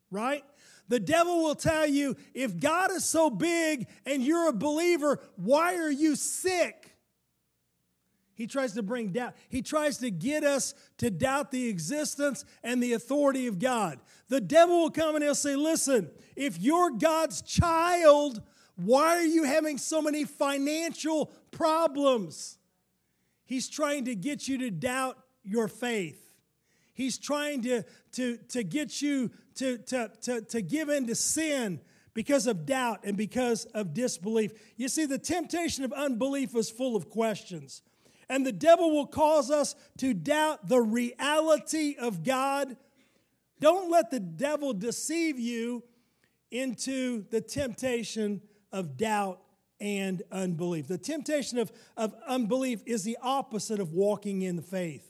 Right? 0.09 0.45
The 0.87 0.99
devil 0.99 1.43
will 1.43 1.55
tell 1.55 1.85
you, 1.87 2.15
if 2.33 2.59
God 2.59 2.91
is 2.91 3.03
so 3.03 3.29
big 3.29 3.87
and 4.05 4.23
you're 4.23 4.49
a 4.49 4.53
believer, 4.53 5.19
why 5.35 5.75
are 5.75 5.91
you 5.91 6.15
sick? 6.15 6.97
He 8.37 8.45
tries 8.45 8.73
to 8.73 8.83
bring 8.83 9.09
doubt. 9.09 9.33
He 9.49 9.63
tries 9.63 9.97
to 9.97 10.11
get 10.11 10.43
us 10.43 10.75
to 10.99 11.09
doubt 11.09 11.49
the 11.49 11.67
existence 11.69 12.45
and 12.63 12.81
the 12.81 12.93
authority 12.93 13.47
of 13.47 13.57
God. 13.57 13.99
The 14.29 14.39
devil 14.39 14.81
will 14.81 14.91
come 14.91 15.15
and 15.15 15.23
he'll 15.23 15.33
say, 15.33 15.55
Listen, 15.55 16.11
if 16.35 16.59
you're 16.59 16.91
God's 16.91 17.41
child, 17.41 18.43
why 18.75 19.17
are 19.17 19.25
you 19.25 19.43
having 19.43 19.79
so 19.79 20.03
many 20.03 20.23
financial 20.23 21.31
problems? 21.49 22.59
He's 23.43 23.67
trying 23.67 24.05
to 24.05 24.13
get 24.13 24.47
you 24.47 24.59
to 24.59 24.69
doubt 24.69 25.17
your 25.43 25.67
faith. 25.67 26.26
He's 26.97 27.19
trying 27.19 27.61
to, 27.61 27.83
to, 28.13 28.37
to 28.49 28.63
get 28.63 29.03
you 29.03 29.29
to, 29.57 29.77
to, 29.77 30.11
to, 30.23 30.41
to 30.41 30.61
give 30.63 30.89
in 30.89 31.05
to 31.05 31.13
sin 31.13 31.79
because 32.15 32.47
of 32.47 32.65
doubt 32.65 33.01
and 33.03 33.15
because 33.15 33.65
of 33.65 33.93
disbelief. 33.93 34.51
You 34.77 34.89
see, 34.89 35.05
the 35.05 35.19
temptation 35.19 35.83
of 35.83 35.93
unbelief 35.93 36.55
is 36.55 36.71
full 36.71 36.95
of 36.95 37.11
questions. 37.11 37.83
And 38.27 38.43
the 38.43 38.51
devil 38.51 38.89
will 38.89 39.05
cause 39.05 39.51
us 39.51 39.75
to 39.99 40.15
doubt 40.15 40.67
the 40.67 40.81
reality 40.81 41.95
of 41.99 42.23
God. 42.23 42.75
Don't 43.59 43.91
let 43.91 44.09
the 44.09 44.19
devil 44.19 44.73
deceive 44.73 45.37
you 45.37 45.83
into 46.49 47.25
the 47.29 47.41
temptation 47.41 48.41
of 48.71 48.97
doubt 48.97 49.39
and 49.79 50.23
unbelief. 50.31 50.87
The 50.87 50.97
temptation 50.97 51.59
of, 51.59 51.71
of 51.95 52.15
unbelief 52.27 52.81
is 52.87 53.03
the 53.03 53.19
opposite 53.21 53.79
of 53.79 53.93
walking 53.93 54.41
in 54.41 54.55
the 54.55 54.63
faith. 54.63 55.06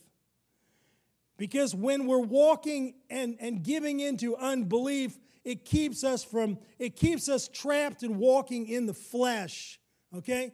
Because 1.37 1.75
when 1.75 2.07
we're 2.07 2.17
walking 2.19 2.95
and, 3.09 3.37
and 3.39 3.63
giving 3.63 3.99
into 3.99 4.35
unbelief, 4.35 5.17
it 5.45 5.63
keeps 5.63 6.03
us 6.03 6.23
from, 6.23 6.57
it 6.79 6.95
keeps 6.95 7.29
us 7.29 7.47
trapped 7.47 8.03
and 8.03 8.17
walking 8.17 8.67
in 8.67 8.85
the 8.85 8.93
flesh. 8.93 9.79
Okay? 10.15 10.51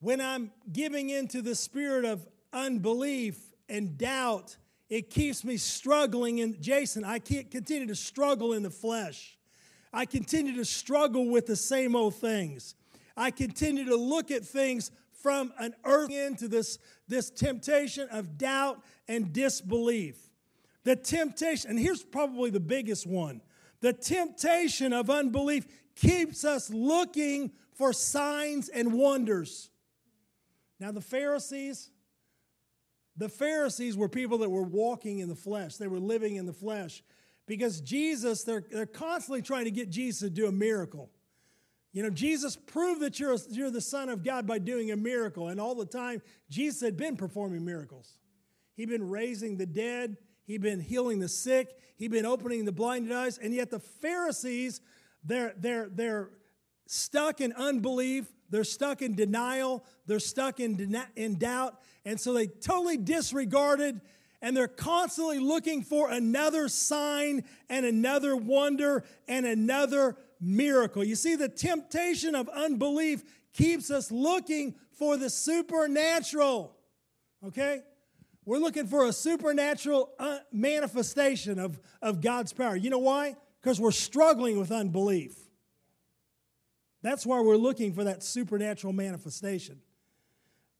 When 0.00 0.20
I'm 0.20 0.50
giving 0.72 1.10
into 1.10 1.42
the 1.42 1.54
spirit 1.54 2.04
of 2.04 2.26
unbelief 2.52 3.38
and 3.68 3.98
doubt, 3.98 4.56
it 4.88 5.10
keeps 5.10 5.44
me 5.44 5.58
struggling 5.58 6.38
in 6.38 6.60
Jason, 6.62 7.04
I 7.04 7.18
can't 7.18 7.50
continue 7.50 7.86
to 7.88 7.94
struggle 7.94 8.54
in 8.54 8.62
the 8.62 8.70
flesh. 8.70 9.36
I 9.92 10.06
continue 10.06 10.56
to 10.56 10.64
struggle 10.64 11.28
with 11.28 11.46
the 11.46 11.56
same 11.56 11.94
old 11.94 12.14
things. 12.14 12.74
I 13.16 13.30
continue 13.30 13.84
to 13.86 13.96
look 13.96 14.30
at 14.30 14.44
things 14.44 14.90
from 15.22 15.52
an 15.58 15.74
earth 15.84 16.10
into 16.10 16.48
this, 16.48 16.78
this 17.08 17.30
temptation 17.30 18.08
of 18.10 18.38
doubt 18.38 18.82
and 19.06 19.32
disbelief. 19.32 20.16
The 20.84 20.96
temptation, 20.96 21.70
and 21.70 21.78
here's 21.78 22.02
probably 22.02 22.50
the 22.50 22.60
biggest 22.60 23.06
one 23.06 23.42
the 23.80 23.92
temptation 23.92 24.92
of 24.92 25.08
unbelief 25.08 25.66
keeps 25.94 26.44
us 26.44 26.70
looking 26.70 27.52
for 27.74 27.92
signs 27.92 28.68
and 28.68 28.92
wonders. 28.92 29.70
Now, 30.80 30.90
the 30.90 31.00
Pharisees, 31.00 31.90
the 33.16 33.28
Pharisees 33.28 33.96
were 33.96 34.08
people 34.08 34.38
that 34.38 34.50
were 34.50 34.62
walking 34.62 35.20
in 35.20 35.28
the 35.28 35.36
flesh, 35.36 35.76
they 35.76 35.86
were 35.86 36.00
living 36.00 36.36
in 36.36 36.46
the 36.46 36.52
flesh. 36.52 37.02
Because 37.46 37.80
Jesus, 37.80 38.42
they're, 38.44 38.64
they're 38.70 38.84
constantly 38.84 39.40
trying 39.40 39.64
to 39.64 39.70
get 39.70 39.88
Jesus 39.88 40.20
to 40.20 40.30
do 40.30 40.48
a 40.48 40.52
miracle. 40.52 41.08
You 41.92 42.02
know, 42.02 42.10
Jesus 42.10 42.56
proved 42.56 43.00
that 43.00 43.18
you're, 43.18 43.36
you're 43.48 43.70
the 43.70 43.80
Son 43.80 44.08
of 44.08 44.22
God 44.22 44.46
by 44.46 44.58
doing 44.58 44.90
a 44.90 44.96
miracle. 44.96 45.48
And 45.48 45.60
all 45.60 45.74
the 45.74 45.86
time, 45.86 46.22
Jesus 46.50 46.80
had 46.80 46.96
been 46.96 47.16
performing 47.16 47.64
miracles. 47.64 48.18
He'd 48.74 48.88
been 48.88 49.08
raising 49.08 49.56
the 49.56 49.66
dead, 49.66 50.16
he'd 50.44 50.62
been 50.62 50.80
healing 50.80 51.18
the 51.18 51.28
sick, 51.28 51.74
he'd 51.96 52.10
been 52.10 52.26
opening 52.26 52.64
the 52.64 52.72
blinded 52.72 53.12
eyes. 53.12 53.38
And 53.38 53.52
yet, 53.54 53.70
the 53.70 53.80
Pharisees, 53.80 54.80
they're, 55.24 55.54
they're, 55.56 55.88
they're 55.88 56.30
stuck 56.86 57.40
in 57.40 57.52
unbelief, 57.54 58.26
they're 58.50 58.64
stuck 58.64 59.02
in 59.02 59.14
denial, 59.14 59.84
they're 60.06 60.20
stuck 60.20 60.60
in, 60.60 61.04
in 61.16 61.38
doubt, 61.38 61.80
and 62.04 62.20
so 62.20 62.32
they 62.32 62.46
totally 62.46 62.96
disregarded 62.96 64.00
and 64.40 64.56
they're 64.56 64.68
constantly 64.68 65.38
looking 65.38 65.82
for 65.82 66.10
another 66.10 66.68
sign 66.68 67.44
and 67.68 67.84
another 67.84 68.36
wonder 68.36 69.04
and 69.26 69.44
another 69.44 70.16
miracle. 70.40 71.04
You 71.04 71.16
see, 71.16 71.36
the 71.36 71.48
temptation 71.48 72.34
of 72.34 72.48
unbelief 72.48 73.22
keeps 73.52 73.90
us 73.90 74.10
looking 74.10 74.74
for 74.92 75.16
the 75.16 75.30
supernatural. 75.30 76.76
Okay? 77.46 77.82
We're 78.44 78.58
looking 78.58 78.86
for 78.86 79.06
a 79.06 79.12
supernatural 79.12 80.10
uh, 80.18 80.38
manifestation 80.52 81.58
of, 81.58 81.78
of 82.00 82.20
God's 82.20 82.52
power. 82.52 82.76
You 82.76 82.90
know 82.90 82.98
why? 82.98 83.36
Because 83.60 83.80
we're 83.80 83.90
struggling 83.90 84.58
with 84.58 84.72
unbelief. 84.72 85.36
That's 87.02 87.26
why 87.26 87.40
we're 87.40 87.56
looking 87.56 87.92
for 87.92 88.04
that 88.04 88.22
supernatural 88.22 88.92
manifestation. 88.92 89.80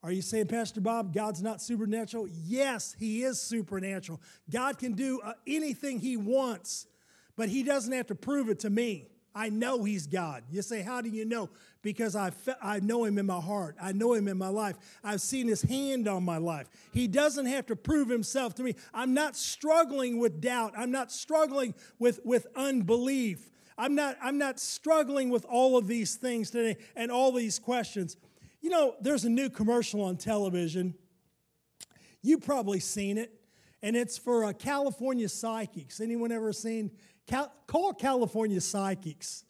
Are 0.03 0.13
you 0.13 0.23
saying, 0.23 0.47
Pastor 0.47 0.81
Bob, 0.81 1.13
God's 1.13 1.43
not 1.43 1.61
supernatural? 1.61 2.29
Yes, 2.29 2.95
He 2.99 3.23
is 3.23 3.41
supernatural. 3.41 4.21
God 4.49 4.79
can 4.79 4.93
do 4.93 5.21
uh, 5.23 5.33
anything 5.47 5.99
He 5.99 6.17
wants, 6.17 6.87
but 7.37 7.49
He 7.49 7.63
doesn't 7.63 7.93
have 7.93 8.07
to 8.07 8.15
prove 8.15 8.49
it 8.49 8.61
to 8.61 8.71
me. 8.71 9.09
I 9.39 9.51
know 9.51 9.85
He's 9.85 10.09
God. 10.09 10.43
You 10.51 10.63
say, 10.63 10.83
How 10.83 11.01
do 11.01 11.09
you 11.09 11.25
know? 11.25 11.49
Because 11.81 12.17
I, 12.17 12.31
fe- 12.31 12.57
I 12.61 12.81
know 12.81 13.05
Him 13.05 13.19
in 13.19 13.27
my 13.27 13.41
heart, 13.41 13.77
I 13.81 13.93
know 13.93 14.13
Him 14.15 14.27
in 14.27 14.37
my 14.37 14.49
life. 14.49 14.77
I've 15.05 15.21
seen 15.21 15.47
His 15.47 15.63
hand 15.63 16.09
on 16.09 16.25
my 16.25 16.39
life. 16.39 16.69
He 16.93 17.07
doesn't 17.07 17.47
have 17.47 17.67
to 17.67 17.77
prove 17.77 18.09
Himself 18.09 18.57
to 18.57 18.65
me. 18.65 18.75
I'm 18.93 19.15
not 19.15 19.37
struggling 19.37 20.19
with 20.19 20.41
doubt, 20.41 20.75
I'm 20.77 20.91
not 20.91 21.13
struggling 21.13 21.75
with, 22.01 22.19
with 22.25 22.49
unbelief. 22.57 23.53
I'm 23.81 23.95
not, 23.95 24.17
I'm 24.21 24.39
not 24.39 24.59
struggling 24.59 25.31
with 25.31 25.45
all 25.45 25.79
of 25.79 25.87
these 25.87 26.17
things 26.17 26.51
today 26.51 26.77
and 26.97 27.13
all 27.13 27.31
these 27.31 27.61
questions. 27.61 28.17
You 28.61 28.71
know, 28.71 28.97
there's 29.01 29.25
a 29.25 29.31
new 29.31 29.49
commercial 29.49 30.03
on 30.03 30.17
television. 30.17 30.95
You've 32.23 32.43
probably 32.43 32.81
seen 32.81 33.19
it, 33.19 33.33
and 33.81 33.95
it's 33.95 34.19
for 34.19 34.47
uh, 34.47 34.53
California 34.53 35.29
Psychics. 35.29 36.01
Anyone 36.01 36.33
ever 36.33 36.53
seen? 36.53 36.91
Cal- 37.29 37.53
call 37.67 37.95
California 37.95 38.61
Psychics 38.61 39.45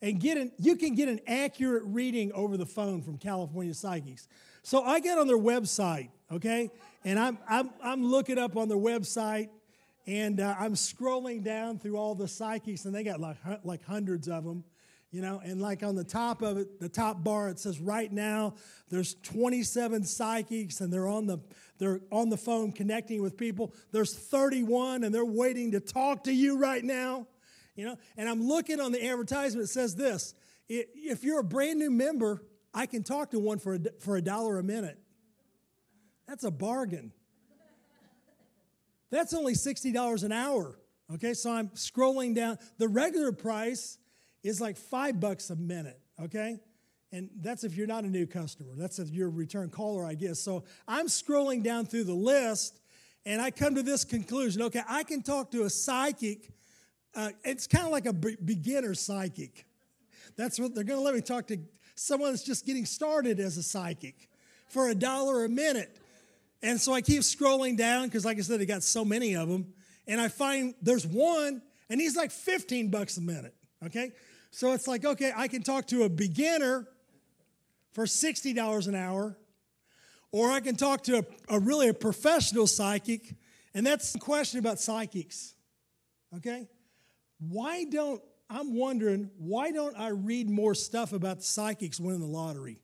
and 0.00 0.20
get 0.20 0.38
an, 0.38 0.52
you 0.58 0.76
can 0.76 0.94
get 0.94 1.08
an 1.08 1.20
accurate 1.26 1.82
reading 1.84 2.32
over 2.32 2.56
the 2.56 2.64
phone 2.64 3.02
from 3.02 3.18
California 3.18 3.74
Psychics. 3.74 4.28
So 4.62 4.82
I 4.82 5.00
get 5.00 5.18
on 5.18 5.26
their 5.26 5.38
website, 5.38 6.08
okay, 6.32 6.70
and 7.04 7.18
I'm, 7.18 7.38
I'm, 7.48 7.70
I'm 7.82 8.04
looking 8.04 8.38
up 8.38 8.56
on 8.56 8.68
their 8.68 8.78
website 8.78 9.48
and 10.06 10.40
uh, 10.40 10.54
I'm 10.58 10.74
scrolling 10.74 11.42
down 11.42 11.80
through 11.80 11.96
all 11.96 12.14
the 12.14 12.28
psychics, 12.28 12.84
and 12.84 12.94
they 12.94 13.02
got 13.02 13.18
like, 13.18 13.36
like 13.64 13.84
hundreds 13.84 14.28
of 14.28 14.44
them 14.44 14.64
you 15.12 15.22
know 15.22 15.40
and 15.44 15.60
like 15.60 15.82
on 15.82 15.94
the 15.94 16.04
top 16.04 16.42
of 16.42 16.58
it 16.58 16.80
the 16.80 16.88
top 16.88 17.22
bar 17.22 17.48
it 17.48 17.58
says 17.58 17.80
right 17.80 18.12
now 18.12 18.54
there's 18.90 19.14
27 19.22 20.04
psychics 20.04 20.80
and 20.80 20.92
they're 20.92 21.08
on 21.08 21.26
the 21.26 21.38
they're 21.78 22.00
on 22.10 22.30
the 22.30 22.36
phone 22.36 22.72
connecting 22.72 23.22
with 23.22 23.36
people. 23.36 23.74
There's 23.92 24.14
31 24.14 25.04
and 25.04 25.14
they're 25.14 25.24
waiting 25.24 25.72
to 25.72 25.80
talk 25.80 26.24
to 26.24 26.32
you 26.32 26.58
right 26.58 26.82
now 26.82 27.26
you 27.76 27.84
know? 27.84 27.96
And 28.16 28.28
i'm 28.28 28.42
looking 28.42 28.80
on 28.80 28.90
the 28.90 29.06
advertisement 29.06 29.64
it 29.64 29.70
says 29.70 29.94
this 29.94 30.34
if 30.68 31.22
you're 31.22 31.40
a 31.40 31.44
brand 31.44 31.78
new 31.78 31.90
member 31.90 32.42
i 32.74 32.86
can 32.86 33.04
talk 33.04 33.30
to 33.30 33.38
one 33.38 33.58
for 33.58 33.74
a, 33.74 33.80
for 34.00 34.16
a 34.16 34.22
dollar 34.22 34.58
a 34.58 34.64
minute. 34.64 34.98
That's 36.26 36.42
a 36.42 36.50
bargain. 36.50 37.12
That's 39.10 39.32
only 39.32 39.52
$60 39.52 40.24
an 40.24 40.32
hour 40.32 40.78
okay? 41.14 41.34
So 41.34 41.52
i'm 41.52 41.68
scrolling 41.68 42.34
down. 42.34 42.58
The 42.78 42.88
regular 42.88 43.32
price 43.32 43.98
is 44.42 44.60
like 44.60 44.76
five 44.76 45.20
bucks 45.20 45.50
a 45.50 45.56
minute, 45.56 46.00
okay? 46.20 46.58
And 47.16 47.30
that's 47.40 47.64
if 47.64 47.74
you're 47.74 47.86
not 47.86 48.04
a 48.04 48.10
new 48.10 48.26
customer. 48.26 48.72
That's 48.76 48.98
if 48.98 49.08
you're 49.08 49.28
a 49.28 49.30
return 49.30 49.70
caller, 49.70 50.04
I 50.04 50.12
guess. 50.12 50.38
So 50.38 50.64
I'm 50.86 51.06
scrolling 51.06 51.62
down 51.62 51.86
through 51.86 52.04
the 52.04 52.12
list 52.12 52.78
and 53.24 53.40
I 53.40 53.50
come 53.50 53.74
to 53.76 53.82
this 53.82 54.04
conclusion 54.04 54.60
okay, 54.60 54.82
I 54.86 55.02
can 55.02 55.22
talk 55.22 55.50
to 55.52 55.62
a 55.62 55.70
psychic. 55.70 56.50
Uh, 57.14 57.30
it's 57.42 57.66
kind 57.66 57.86
of 57.86 57.90
like 57.90 58.04
a 58.04 58.12
beginner 58.12 58.92
psychic. 58.92 59.64
That's 60.36 60.60
what 60.60 60.74
they're 60.74 60.84
going 60.84 61.00
to 61.00 61.04
let 61.04 61.14
me 61.14 61.22
talk 61.22 61.46
to 61.46 61.58
someone 61.94 62.32
that's 62.32 62.44
just 62.44 62.66
getting 62.66 62.84
started 62.84 63.40
as 63.40 63.56
a 63.56 63.62
psychic 63.62 64.28
for 64.68 64.90
a 64.90 64.94
dollar 64.94 65.46
a 65.46 65.48
minute. 65.48 65.96
And 66.62 66.78
so 66.78 66.92
I 66.92 67.00
keep 67.00 67.22
scrolling 67.22 67.78
down 67.78 68.08
because, 68.08 68.26
like 68.26 68.36
I 68.36 68.42
said, 68.42 68.60
they 68.60 68.66
got 68.66 68.82
so 68.82 69.06
many 69.06 69.36
of 69.36 69.48
them. 69.48 69.72
And 70.06 70.20
I 70.20 70.28
find 70.28 70.74
there's 70.82 71.06
one, 71.06 71.62
and 71.88 71.98
he's 71.98 72.14
like 72.14 72.30
15 72.30 72.90
bucks 72.90 73.16
a 73.16 73.22
minute. 73.22 73.54
Okay? 73.86 74.12
So 74.50 74.72
it's 74.72 74.86
like, 74.86 75.06
okay, 75.06 75.32
I 75.34 75.48
can 75.48 75.62
talk 75.62 75.86
to 75.86 76.02
a 76.02 76.10
beginner 76.10 76.86
for 77.96 78.04
$60 78.04 78.88
an 78.88 78.94
hour, 78.94 79.38
or 80.30 80.50
I 80.50 80.60
can 80.60 80.76
talk 80.76 81.04
to 81.04 81.20
a, 81.20 81.24
a 81.48 81.58
really 81.58 81.88
a 81.88 81.94
professional 81.94 82.66
psychic, 82.66 83.34
and 83.72 83.86
that's 83.86 84.12
the 84.12 84.18
question 84.18 84.58
about 84.58 84.78
psychics. 84.78 85.54
Okay? 86.36 86.68
Why 87.38 87.84
don't, 87.84 88.20
I'm 88.50 88.76
wondering, 88.76 89.30
why 89.38 89.70
don't 89.70 89.98
I 89.98 90.08
read 90.08 90.50
more 90.50 90.74
stuff 90.74 91.14
about 91.14 91.42
psychics 91.42 91.98
winning 91.98 92.20
the 92.20 92.26
lottery? 92.26 92.80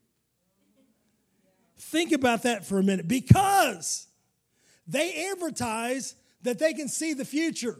Think 1.77 2.11
about 2.11 2.41
that 2.41 2.65
for 2.65 2.79
a 2.79 2.83
minute. 2.83 3.07
Because 3.07 4.07
they 4.87 5.29
advertise 5.31 6.15
that 6.41 6.57
they 6.57 6.73
can 6.73 6.87
see 6.87 7.13
the 7.13 7.25
future. 7.25 7.79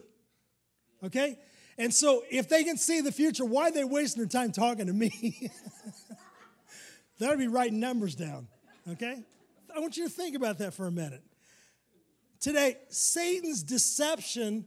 Okay? 1.02 1.36
And 1.78 1.92
so, 1.92 2.22
if 2.30 2.48
they 2.48 2.62
can 2.62 2.76
see 2.76 3.00
the 3.00 3.10
future, 3.10 3.44
why 3.44 3.70
are 3.70 3.72
they 3.72 3.82
wasting 3.82 4.22
their 4.22 4.28
time 4.28 4.52
talking 4.52 4.86
to 4.86 4.92
me? 4.92 5.50
ought 7.22 7.38
be 7.38 7.48
writing 7.48 7.80
numbers 7.80 8.14
down, 8.14 8.48
okay? 8.90 9.22
I 9.74 9.80
want 9.80 9.96
you 9.96 10.04
to 10.04 10.10
think 10.10 10.36
about 10.36 10.58
that 10.58 10.74
for 10.74 10.86
a 10.86 10.90
minute. 10.90 11.22
Today, 12.40 12.76
Satan's 12.88 13.62
deception 13.62 14.66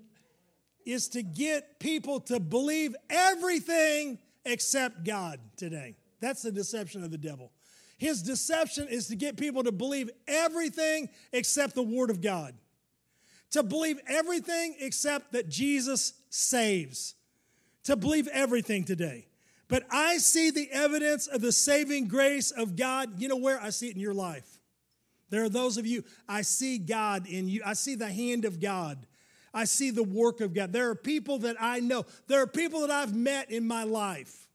is 0.86 1.10
to 1.10 1.22
get 1.22 1.80
people 1.80 2.20
to 2.22 2.40
believe 2.40 2.96
everything 3.10 4.18
except 4.46 5.04
God 5.04 5.40
today. 5.58 5.96
That's 6.20 6.42
the 6.42 6.52
deception 6.52 7.04
of 7.04 7.12
the 7.12 7.18
devil. 7.18 7.52
His 7.98 8.22
deception 8.22 8.88
is 8.88 9.08
to 9.08 9.16
get 9.16 9.38
people 9.38 9.64
to 9.64 9.72
believe 9.72 10.10
everything 10.28 11.10
except 11.34 11.76
the 11.76 11.84
Word 11.84 12.10
of 12.10 12.22
God 12.22 12.54
to 13.52 13.64
believe 13.64 14.00
everything 14.08 14.76
except 14.80 15.32
that 15.32 15.50
Jesus 15.50 16.14
saves, 16.30 17.16
to 17.84 17.96
believe 17.96 18.28
everything 18.28 18.84
today. 18.84 19.27
But 19.68 19.86
I 19.92 20.18
see 20.18 20.50
the 20.50 20.70
evidence 20.72 21.28
of 21.28 21.42
the 21.42 21.52
saving 21.52 22.08
grace 22.08 22.52
of 22.52 22.76
God. 22.76 23.20
You 23.20 23.28
know 23.28 23.38
where? 23.38 23.62
I 23.62 23.70
see 23.70 23.90
it 23.90 23.96
in 23.96 24.02
your 24.02 24.14
life. 24.14 24.60
There 25.30 25.44
are 25.44 25.50
those 25.50 25.78
of 25.78 25.86
you, 25.86 26.04
I 26.28 26.42
see 26.42 26.78
God 26.78 27.28
in 27.28 27.50
you. 27.50 27.62
I 27.66 27.74
see 27.74 27.96
the 27.96 28.12
hand 28.12 28.46
of 28.46 28.62
God. 28.62 29.06
I 29.54 29.66
see 29.66 29.92
the 29.92 30.04
work 30.04 30.40
of 30.40 30.54
God. 30.54 30.72
There 30.72 30.90
are 30.90 30.96
people 30.96 31.40
that 31.40 31.58
I 31.60 31.80
know. 31.80 32.06
There 32.28 32.42
are 32.42 32.48
people 32.48 32.82
that 32.82 32.92
I've 32.92 33.16
met 33.16 33.52
in 33.52 33.68
my 33.68 33.84
life, 33.84 34.48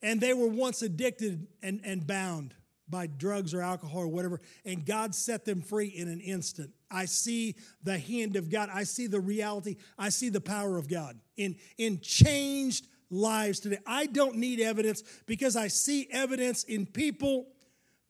and 0.00 0.20
they 0.20 0.32
were 0.32 0.48
once 0.48 0.82
addicted 0.82 1.46
and, 1.62 1.80
and 1.84 2.06
bound 2.06 2.54
by 2.88 3.06
drugs 3.06 3.54
or 3.54 3.62
alcohol 3.62 4.02
or 4.02 4.08
whatever, 4.08 4.40
and 4.64 4.84
God 4.84 5.14
set 5.14 5.44
them 5.44 5.60
free 5.60 5.86
in 5.86 6.08
an 6.08 6.20
instant. 6.20 6.70
I 6.90 7.04
see 7.04 7.56
the 7.82 7.98
hand 7.98 8.36
of 8.36 8.50
God. 8.50 8.68
I 8.72 8.84
see 8.84 9.06
the 9.06 9.20
reality. 9.20 9.76
I 9.98 10.08
see 10.08 10.28
the 10.28 10.40
power 10.40 10.76
of 10.76 10.88
God 10.88 11.18
in, 11.36 11.56
in 11.78 12.00
changed 12.00 12.86
lives 13.10 13.60
today. 13.60 13.78
I 13.86 14.06
don't 14.06 14.36
need 14.36 14.60
evidence 14.60 15.02
because 15.26 15.56
I 15.56 15.68
see 15.68 16.08
evidence 16.10 16.64
in 16.64 16.86
people 16.86 17.48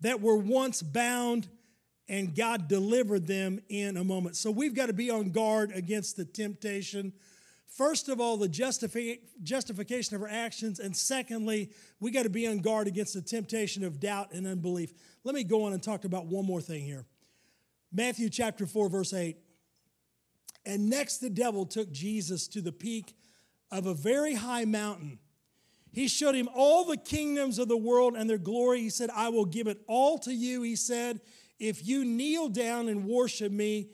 that 0.01 0.21
were 0.21 0.37
once 0.37 0.83
bound 0.83 1.49
and 2.09 2.35
God 2.35 2.69
delivered 2.69 3.27
them 3.27 3.61
in 3.69 3.97
a 3.97 4.03
moment. 4.03 4.37
So 4.37 4.51
we've 4.51 4.75
got 4.75 4.87
to 4.87 4.93
be 4.93 5.11
on 5.11 5.31
guard 5.31 5.71
against 5.73 6.17
the 6.17 6.25
temptation. 6.25 7.13
First 7.69 8.09
of 8.09 8.21
all, 8.21 8.37
the 8.37 8.49
justifi- 8.49 9.21
justification 9.45 10.17
of 10.17 10.23
our 10.23 10.29
actions. 10.29 10.81
And 10.81 10.97
secondly, 10.97 11.71
we 12.01 12.11
got 12.11 12.25
to 12.25 12.31
be 12.31 12.49
on 12.49 12.59
guard 12.59 12.89
against 12.89 13.15
the 13.15 13.23
temptation 13.23 13.85
of 13.85 14.01
doubt 14.01 14.33
and 14.33 14.45
unbelief. 14.45 14.93
Let 15.23 15.37
me 15.37 15.45
go 15.45 15.65
on 15.65 15.73
and 15.73 15.81
talk 15.81 16.05
about 16.05 16.27
one 16.27 16.45
more 16.45 16.61
thing 16.61 16.85
here. 16.85 17.07
Matthew 17.93 18.29
chapter 18.29 18.67
4, 18.67 18.89
verse 18.89 19.15
8. 19.15 19.37
And 20.67 20.91
next 20.91 21.19
the 21.19 21.31
devil 21.31 21.65
took 21.65 21.93
Jesus 21.93 22.49
to 22.49 22.61
the 22.61 22.73
peak 22.73 23.15
of 23.71 23.87
a 23.87 23.95
very 23.95 24.35
high 24.35 24.65
mountain. 24.65 25.19
He 25.93 26.09
showed 26.09 26.35
him 26.35 26.49
all 26.55 26.85
the 26.85 26.97
kingdoms 26.97 27.59
of 27.59 27.69
the 27.69 27.77
world 27.77 28.15
and 28.17 28.29
their 28.29 28.39
glory. 28.39 28.81
He 28.81 28.91
said, 28.91 29.11
I 29.11 29.29
will 29.29 29.45
give 29.45 29.67
it 29.67 29.79
all 29.89 30.19
to 30.21 30.33
you. 30.33 30.63
He 30.63 30.77
said, 30.77 31.21
If 31.59 31.87
you 31.87 32.05
kneel 32.05 32.49
down 32.49 32.89
and 32.89 33.07
worship 33.07 33.51
me. 33.51 33.89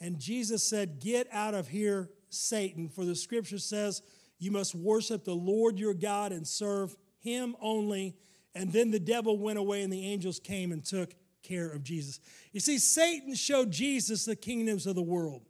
And 0.00 0.18
Jesus 0.18 0.62
said, 0.62 1.00
Get 1.00 1.28
out 1.32 1.54
of 1.54 1.68
here, 1.68 2.10
Satan, 2.28 2.88
for 2.88 3.04
the 3.04 3.16
scripture 3.16 3.58
says, 3.58 4.02
You 4.38 4.50
must 4.50 4.74
worship 4.74 5.24
the 5.24 5.34
Lord 5.34 5.78
your 5.78 5.94
God 5.94 6.32
and 6.32 6.46
serve 6.46 6.94
him 7.18 7.56
only. 7.60 8.16
And 8.54 8.72
then 8.72 8.92
the 8.92 9.00
devil 9.00 9.36
went 9.36 9.58
away, 9.58 9.82
and 9.82 9.92
the 9.92 10.06
angels 10.06 10.38
came 10.38 10.70
and 10.70 10.84
took 10.84 11.12
care 11.42 11.70
of 11.70 11.82
Jesus. 11.82 12.20
You 12.52 12.60
see, 12.60 12.78
Satan 12.78 13.34
showed 13.34 13.72
Jesus 13.72 14.24
the 14.24 14.36
kingdoms 14.36 14.86
of 14.86 14.94
the 14.94 15.02
world. 15.02 15.42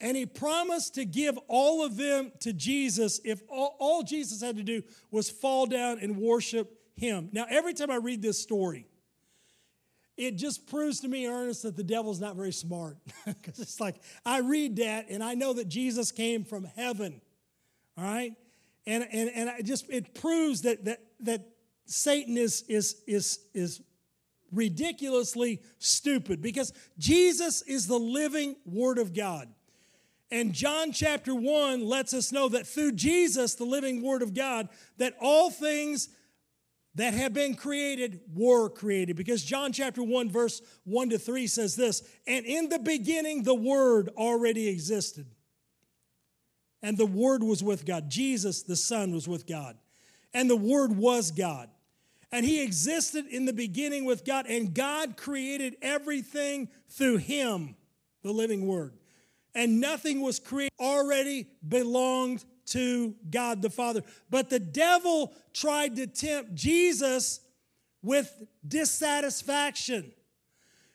And 0.00 0.16
he 0.16 0.26
promised 0.26 0.94
to 0.96 1.04
give 1.04 1.38
all 1.48 1.84
of 1.84 1.96
them 1.96 2.32
to 2.40 2.52
Jesus 2.52 3.20
if 3.24 3.42
all, 3.48 3.76
all, 3.78 4.02
Jesus 4.02 4.42
had 4.42 4.56
to 4.56 4.62
do 4.62 4.82
was 5.10 5.30
fall 5.30 5.66
down 5.66 5.98
and 6.00 6.18
worship 6.18 6.78
him. 6.96 7.30
Now, 7.32 7.46
every 7.48 7.72
time 7.72 7.90
I 7.90 7.96
read 7.96 8.20
this 8.20 8.40
story, 8.40 8.86
it 10.16 10.36
just 10.36 10.66
proves 10.66 11.00
to 11.00 11.08
me, 11.08 11.26
Ernest, 11.26 11.62
that 11.62 11.76
the 11.76 11.84
devil's 11.84 12.20
not 12.20 12.36
very 12.36 12.52
smart. 12.52 12.96
Because 13.24 13.58
it's 13.58 13.80
like, 13.80 13.96
I 14.24 14.40
read 14.40 14.76
that 14.76 15.06
and 15.08 15.22
I 15.22 15.34
know 15.34 15.54
that 15.54 15.68
Jesus 15.68 16.12
came 16.12 16.44
from 16.44 16.64
heaven. 16.64 17.20
All 17.96 18.04
right? 18.04 18.34
And, 18.86 19.06
and, 19.10 19.30
and 19.34 19.50
I 19.50 19.62
just 19.62 19.88
it 19.90 20.14
proves 20.14 20.62
that, 20.62 20.84
that, 20.84 21.00
that 21.20 21.48
Satan 21.86 22.36
is, 22.36 22.64
is, 22.68 23.02
is, 23.06 23.40
is 23.54 23.80
ridiculously 24.52 25.62
stupid 25.78 26.40
because 26.40 26.72
Jesus 26.98 27.62
is 27.62 27.86
the 27.86 27.98
living 27.98 28.56
Word 28.64 28.98
of 28.98 29.14
God. 29.14 29.48
And 30.30 30.52
John 30.52 30.92
chapter 30.92 31.34
1 31.34 31.86
lets 31.86 32.12
us 32.12 32.32
know 32.32 32.48
that 32.48 32.66
through 32.66 32.92
Jesus, 32.92 33.54
the 33.54 33.64
living 33.64 34.02
Word 34.02 34.22
of 34.22 34.34
God, 34.34 34.68
that 34.98 35.14
all 35.20 35.50
things 35.50 36.08
that 36.96 37.14
have 37.14 37.32
been 37.32 37.54
created 37.54 38.20
were 38.34 38.68
created. 38.68 39.16
Because 39.16 39.44
John 39.44 39.72
chapter 39.72 40.02
1, 40.02 40.30
verse 40.30 40.62
1 40.84 41.10
to 41.10 41.18
3 41.18 41.46
says 41.46 41.76
this 41.76 42.02
And 42.26 42.44
in 42.44 42.68
the 42.68 42.78
beginning, 42.78 43.42
the 43.42 43.54
Word 43.54 44.10
already 44.16 44.68
existed. 44.68 45.26
And 46.82 46.98
the 46.98 47.06
Word 47.06 47.42
was 47.42 47.62
with 47.62 47.86
God. 47.86 48.10
Jesus, 48.10 48.62
the 48.62 48.76
Son, 48.76 49.12
was 49.12 49.28
with 49.28 49.46
God. 49.46 49.76
And 50.34 50.50
the 50.50 50.56
Word 50.56 50.96
was 50.96 51.30
God. 51.30 51.70
And 52.32 52.44
he 52.44 52.62
existed 52.62 53.26
in 53.26 53.44
the 53.44 53.52
beginning 53.52 54.04
with 54.04 54.24
God, 54.24 54.46
and 54.46 54.74
God 54.74 55.16
created 55.16 55.76
everything 55.80 56.68
through 56.88 57.18
him, 57.18 57.76
the 58.22 58.32
living 58.32 58.66
word. 58.66 58.94
And 59.56 59.80
nothing 59.80 60.20
was 60.20 60.38
created, 60.38 60.74
already 60.78 61.48
belonged 61.66 62.44
to 62.66 63.14
God 63.30 63.62
the 63.62 63.70
Father. 63.70 64.02
But 64.28 64.50
the 64.50 64.60
devil 64.60 65.32
tried 65.54 65.96
to 65.96 66.06
tempt 66.06 66.54
Jesus 66.54 67.40
with 68.02 68.44
dissatisfaction. 68.68 70.12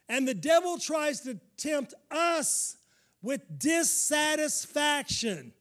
And 0.07 0.27
the 0.27 0.35
devil 0.35 0.77
tries 0.77 1.21
to 1.21 1.39
tempt 1.57 1.95
us 2.11 2.77
with 3.23 3.41
dissatisfaction. 3.57 5.53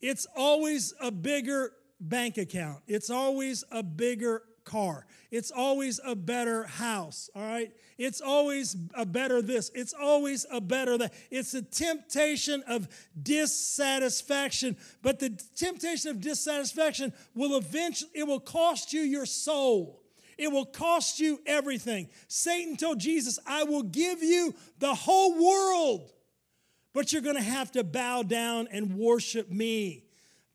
It's 0.00 0.26
always 0.34 0.94
a 1.00 1.10
bigger 1.10 1.72
bank 2.00 2.38
account, 2.38 2.82
it's 2.86 3.10
always 3.10 3.62
a 3.70 3.82
bigger 3.82 4.42
car. 4.66 5.06
It's 5.30 5.50
always 5.50 5.98
a 6.04 6.14
better 6.14 6.64
house, 6.64 7.30
all 7.34 7.42
right? 7.42 7.72
It's 7.96 8.20
always 8.20 8.76
a 8.94 9.06
better 9.06 9.40
this. 9.40 9.70
It's 9.74 9.94
always 9.94 10.44
a 10.50 10.60
better 10.60 10.98
that. 10.98 11.14
It's 11.30 11.54
a 11.54 11.62
temptation 11.62 12.62
of 12.68 12.86
dissatisfaction, 13.20 14.76
but 15.00 15.18
the 15.18 15.30
temptation 15.54 16.10
of 16.10 16.20
dissatisfaction 16.20 17.14
will 17.34 17.56
eventually 17.56 18.10
it 18.12 18.26
will 18.26 18.40
cost 18.40 18.92
you 18.92 19.00
your 19.00 19.24
soul. 19.24 20.02
It 20.36 20.52
will 20.52 20.66
cost 20.66 21.18
you 21.18 21.40
everything. 21.46 22.10
Satan 22.28 22.76
told 22.76 22.98
Jesus, 22.98 23.38
"I 23.46 23.64
will 23.64 23.84
give 23.84 24.22
you 24.22 24.54
the 24.78 24.94
whole 24.94 25.32
world, 25.32 26.12
but 26.92 27.12
you're 27.12 27.22
going 27.22 27.36
to 27.36 27.42
have 27.42 27.72
to 27.72 27.82
bow 27.82 28.22
down 28.22 28.68
and 28.70 28.98
worship 28.98 29.50
me." 29.50 30.05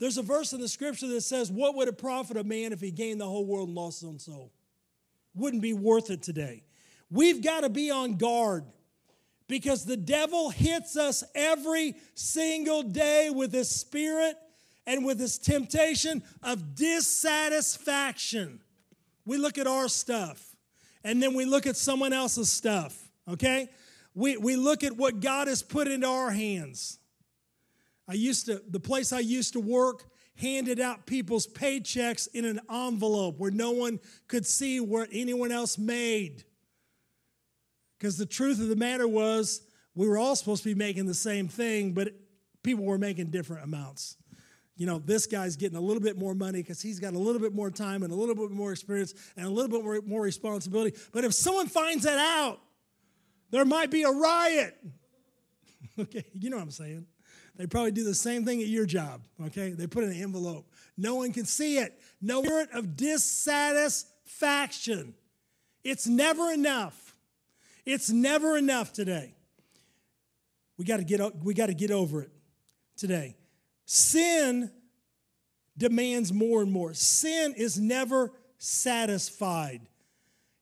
There's 0.01 0.17
a 0.17 0.23
verse 0.23 0.51
in 0.51 0.59
the 0.59 0.67
scripture 0.67 1.05
that 1.09 1.21
says, 1.21 1.51
What 1.51 1.75
would 1.75 1.87
it 1.87 1.99
profit 1.99 2.35
a 2.35 2.43
man 2.43 2.73
if 2.73 2.81
he 2.81 2.89
gained 2.89 3.21
the 3.21 3.27
whole 3.27 3.45
world 3.45 3.67
and 3.67 3.77
lost 3.77 4.01
his 4.01 4.09
own 4.09 4.17
soul? 4.17 4.51
Wouldn't 5.35 5.61
be 5.61 5.73
worth 5.73 6.09
it 6.09 6.23
today. 6.23 6.63
We've 7.11 7.43
got 7.43 7.61
to 7.61 7.69
be 7.69 7.91
on 7.91 8.15
guard 8.15 8.63
because 9.47 9.85
the 9.85 9.95
devil 9.95 10.49
hits 10.49 10.97
us 10.97 11.23
every 11.35 11.93
single 12.15 12.81
day 12.81 13.29
with 13.29 13.53
his 13.53 13.69
spirit 13.69 14.37
and 14.87 15.05
with 15.05 15.19
his 15.19 15.37
temptation 15.37 16.23
of 16.41 16.73
dissatisfaction. 16.73 18.59
We 19.23 19.37
look 19.37 19.59
at 19.59 19.67
our 19.67 19.87
stuff 19.87 20.55
and 21.03 21.21
then 21.21 21.35
we 21.35 21.45
look 21.45 21.67
at 21.67 21.77
someone 21.77 22.11
else's 22.11 22.49
stuff, 22.49 22.97
okay? 23.29 23.69
We, 24.15 24.35
we 24.37 24.55
look 24.55 24.83
at 24.83 24.97
what 24.97 25.19
God 25.19 25.47
has 25.47 25.61
put 25.61 25.87
into 25.87 26.07
our 26.07 26.31
hands. 26.31 26.97
I 28.11 28.15
used 28.15 28.47
to, 28.47 28.61
the 28.69 28.79
place 28.79 29.13
I 29.13 29.19
used 29.19 29.53
to 29.53 29.61
work 29.61 30.03
handed 30.35 30.81
out 30.81 31.05
people's 31.05 31.47
paychecks 31.47 32.27
in 32.33 32.43
an 32.43 32.59
envelope 32.69 33.39
where 33.39 33.51
no 33.51 33.71
one 33.71 34.01
could 34.27 34.45
see 34.45 34.81
what 34.81 35.07
anyone 35.13 35.49
else 35.49 35.77
made. 35.77 36.43
Because 37.97 38.17
the 38.17 38.25
truth 38.25 38.59
of 38.59 38.67
the 38.67 38.75
matter 38.75 39.07
was, 39.07 39.61
we 39.95 40.09
were 40.09 40.17
all 40.17 40.35
supposed 40.35 40.63
to 40.63 40.69
be 40.69 40.75
making 40.75 41.05
the 41.05 41.13
same 41.13 41.47
thing, 41.47 41.93
but 41.93 42.09
people 42.63 42.83
were 42.83 42.97
making 42.97 43.27
different 43.27 43.63
amounts. 43.63 44.17
You 44.75 44.87
know, 44.87 44.99
this 44.99 45.25
guy's 45.25 45.55
getting 45.55 45.77
a 45.77 45.81
little 45.81 46.03
bit 46.03 46.17
more 46.17 46.35
money 46.35 46.61
because 46.61 46.81
he's 46.81 46.99
got 46.99 47.13
a 47.13 47.17
little 47.17 47.39
bit 47.39 47.53
more 47.53 47.71
time 47.71 48.03
and 48.03 48.11
a 48.11 48.15
little 48.15 48.35
bit 48.35 48.51
more 48.51 48.73
experience 48.73 49.13
and 49.37 49.45
a 49.45 49.49
little 49.49 49.71
bit 49.71 49.85
more, 49.85 50.01
more 50.05 50.21
responsibility. 50.21 50.97
But 51.13 51.23
if 51.23 51.33
someone 51.33 51.67
finds 51.67 52.03
that 52.03 52.19
out, 52.19 52.59
there 53.51 53.63
might 53.63 53.89
be 53.89 54.03
a 54.03 54.11
riot. 54.11 54.77
okay, 55.99 56.25
you 56.33 56.49
know 56.49 56.57
what 56.57 56.63
I'm 56.63 56.71
saying. 56.71 57.05
They 57.55 57.67
probably 57.67 57.91
do 57.91 58.03
the 58.03 58.15
same 58.15 58.45
thing 58.45 58.61
at 58.61 58.67
your 58.67 58.85
job, 58.85 59.21
okay? 59.45 59.71
They 59.71 59.87
put 59.87 60.03
in 60.03 60.11
an 60.11 60.21
envelope. 60.21 60.71
No 60.97 61.15
one 61.15 61.31
can 61.33 61.45
see 61.45 61.77
it. 61.77 61.99
No 62.21 62.43
spirit 62.43 62.69
of 62.73 62.95
dissatisfaction. 62.95 65.15
It's 65.83 66.07
never 66.07 66.51
enough. 66.51 67.15
It's 67.85 68.09
never 68.09 68.57
enough 68.57 68.93
today. 68.93 69.35
We 70.77 70.85
got 70.85 70.97
to 70.97 71.03
get 71.03 71.35
we 71.43 71.53
got 71.53 71.67
to 71.67 71.73
get 71.73 71.91
over 71.91 72.21
it 72.21 72.31
today. 72.95 73.35
Sin 73.85 74.71
demands 75.77 76.31
more 76.31 76.61
and 76.61 76.71
more. 76.71 76.93
Sin 76.93 77.53
is 77.57 77.77
never 77.79 78.31
satisfied. 78.57 79.81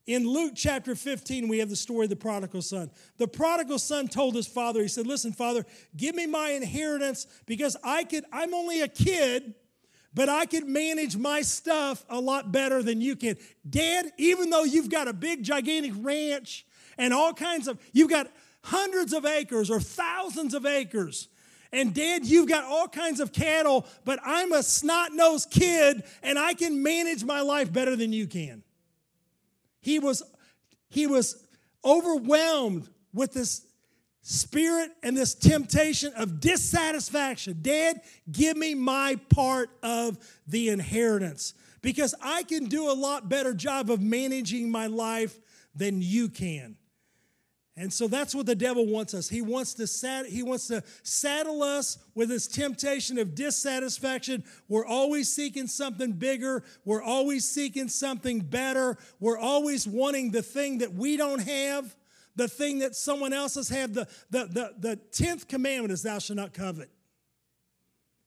In 0.10 0.28
Luke 0.28 0.54
chapter 0.56 0.96
15, 0.96 1.48
we 1.48 1.60
have 1.60 1.70
the 1.70 1.76
story 1.76 2.06
of 2.06 2.10
the 2.10 2.16
prodigal 2.16 2.64
son. 2.64 2.90
The 3.18 3.28
prodigal 3.28 3.78
son 3.78 4.08
told 4.08 4.34
his 4.34 4.48
father, 4.48 4.82
he 4.82 4.88
said, 4.88 5.06
Listen, 5.06 5.32
father, 5.32 5.68
give 5.96 6.16
me 6.16 6.26
my 6.26 6.50
inheritance 6.50 7.28
because 7.46 7.78
I 7.84 8.06
could, 8.06 8.26
I'm 8.34 8.56
only 8.56 8.82
a 8.82 8.88
kid, 8.88 9.54
but 10.12 10.28
I 10.28 10.48
could 10.48 10.66
manage 10.66 11.16
my 11.16 11.44
stuff 11.44 12.04
a 12.10 12.20
lot 12.20 12.52
better 12.52 12.82
than 12.82 13.02
you 13.02 13.16
can. 13.16 13.38
Dad, 13.70 14.12
even 14.18 14.50
though 14.50 14.64
you've 14.64 14.90
got 14.90 15.08
a 15.08 15.14
big, 15.14 15.44
gigantic 15.44 15.94
ranch 15.98 16.66
and 16.98 17.14
all 17.14 17.32
kinds 17.32 17.68
of, 17.68 17.80
you've 17.94 18.10
got 18.10 18.32
hundreds 18.64 19.14
of 19.14 19.28
acres 19.28 19.70
or 19.70 19.80
thousands 19.80 20.56
of 20.56 20.66
acres. 20.66 21.28
And 21.72 21.94
dad, 21.94 22.26
you've 22.26 22.50
got 22.50 22.64
all 22.64 22.88
kinds 22.88 23.20
of 23.20 23.32
cattle, 23.32 23.86
but 24.06 24.20
I'm 24.26 24.54
a 24.54 24.64
snot 24.64 25.14
nosed 25.14 25.52
kid 25.52 26.02
and 26.24 26.40
I 26.40 26.56
can 26.56 26.82
manage 26.82 27.24
my 27.24 27.42
life 27.42 27.72
better 27.72 27.96
than 27.96 28.12
you 28.12 28.26
can. 28.26 28.64
He 29.82 30.00
was, 30.00 30.24
he 30.90 31.08
was 31.08 31.46
overwhelmed 31.84 32.90
with 33.14 33.34
this 33.34 33.66
spirit 34.22 34.92
and 35.02 35.18
this 35.18 35.34
temptation 35.34 36.14
of 36.16 36.40
dissatisfaction. 36.40 37.60
Dad, 37.62 38.02
give 38.32 38.58
me 38.58 38.76
my 38.76 39.18
part 39.30 39.70
of 39.82 40.18
the 40.48 40.70
inheritance 40.70 41.54
because 41.82 42.14
I 42.22 42.44
can 42.44 42.66
do 42.66 42.92
a 42.92 42.94
lot 42.94 43.30
better 43.30 43.54
job 43.54 43.90
of 43.90 44.02
managing 44.02 44.70
my 44.70 44.88
life 44.88 45.40
than 45.74 46.02
you 46.02 46.30
can. 46.30 46.76
And 47.80 47.94
so 47.94 48.10
that's 48.10 48.36
what 48.36 48.46
the 48.46 48.56
devil 48.56 48.86
wants 48.86 49.14
us. 49.14 49.30
He 49.30 49.42
wants 49.42 49.74
to 49.76 49.88
sad, 49.88 50.26
he 50.26 50.44
wants 50.44 50.68
to 50.68 50.84
saddle 51.02 51.64
us 51.64 51.98
with 52.14 52.30
his 52.30 52.46
temptation 52.46 53.18
of 53.18 53.36
dissatisfaction. 53.36 54.44
We're 54.68 54.86
always 54.86 55.32
seeking 55.32 55.66
something 55.66 56.12
bigger. 56.12 56.66
We're 56.84 57.02
always 57.02 57.50
seeking 57.50 57.88
something 57.88 58.42
better. 58.42 58.98
We're 59.22 59.40
always 59.40 59.88
wanting 59.88 60.32
the 60.32 60.42
thing 60.42 60.80
that 60.80 60.94
we 60.94 61.16
don't 61.16 61.40
have, 61.40 61.96
the 62.36 62.50
thing 62.50 62.80
that 62.80 62.98
someone 62.98 63.32
else 63.32 63.56
has 63.56 63.70
had. 63.70 63.94
The, 63.94 64.10
the, 64.30 64.46
the, 64.48 64.74
the 64.78 65.00
10th 65.14 65.48
commandment 65.48 65.94
is 65.94 66.04
thou 66.04 66.20
shalt 66.20 66.36
not 66.36 66.54
covet. 66.54 66.90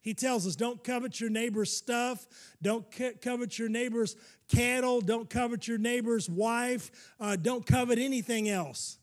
He 0.00 0.14
tells 0.14 0.46
us 0.46 0.56
don't 0.56 0.82
covet 0.82 1.20
your 1.20 1.28
neighbor's 1.28 1.76
stuff, 1.76 2.26
don't 2.62 2.86
covet 3.20 3.58
your 3.58 3.68
neighbor's 3.68 4.16
cattle, 4.48 5.02
don't 5.02 5.28
covet 5.28 5.68
your 5.68 5.76
neighbor's 5.76 6.30
wife, 6.30 6.90
uh, 7.20 7.36
don't 7.36 7.66
covet 7.66 7.98
anything 7.98 8.48
else. 8.48 8.96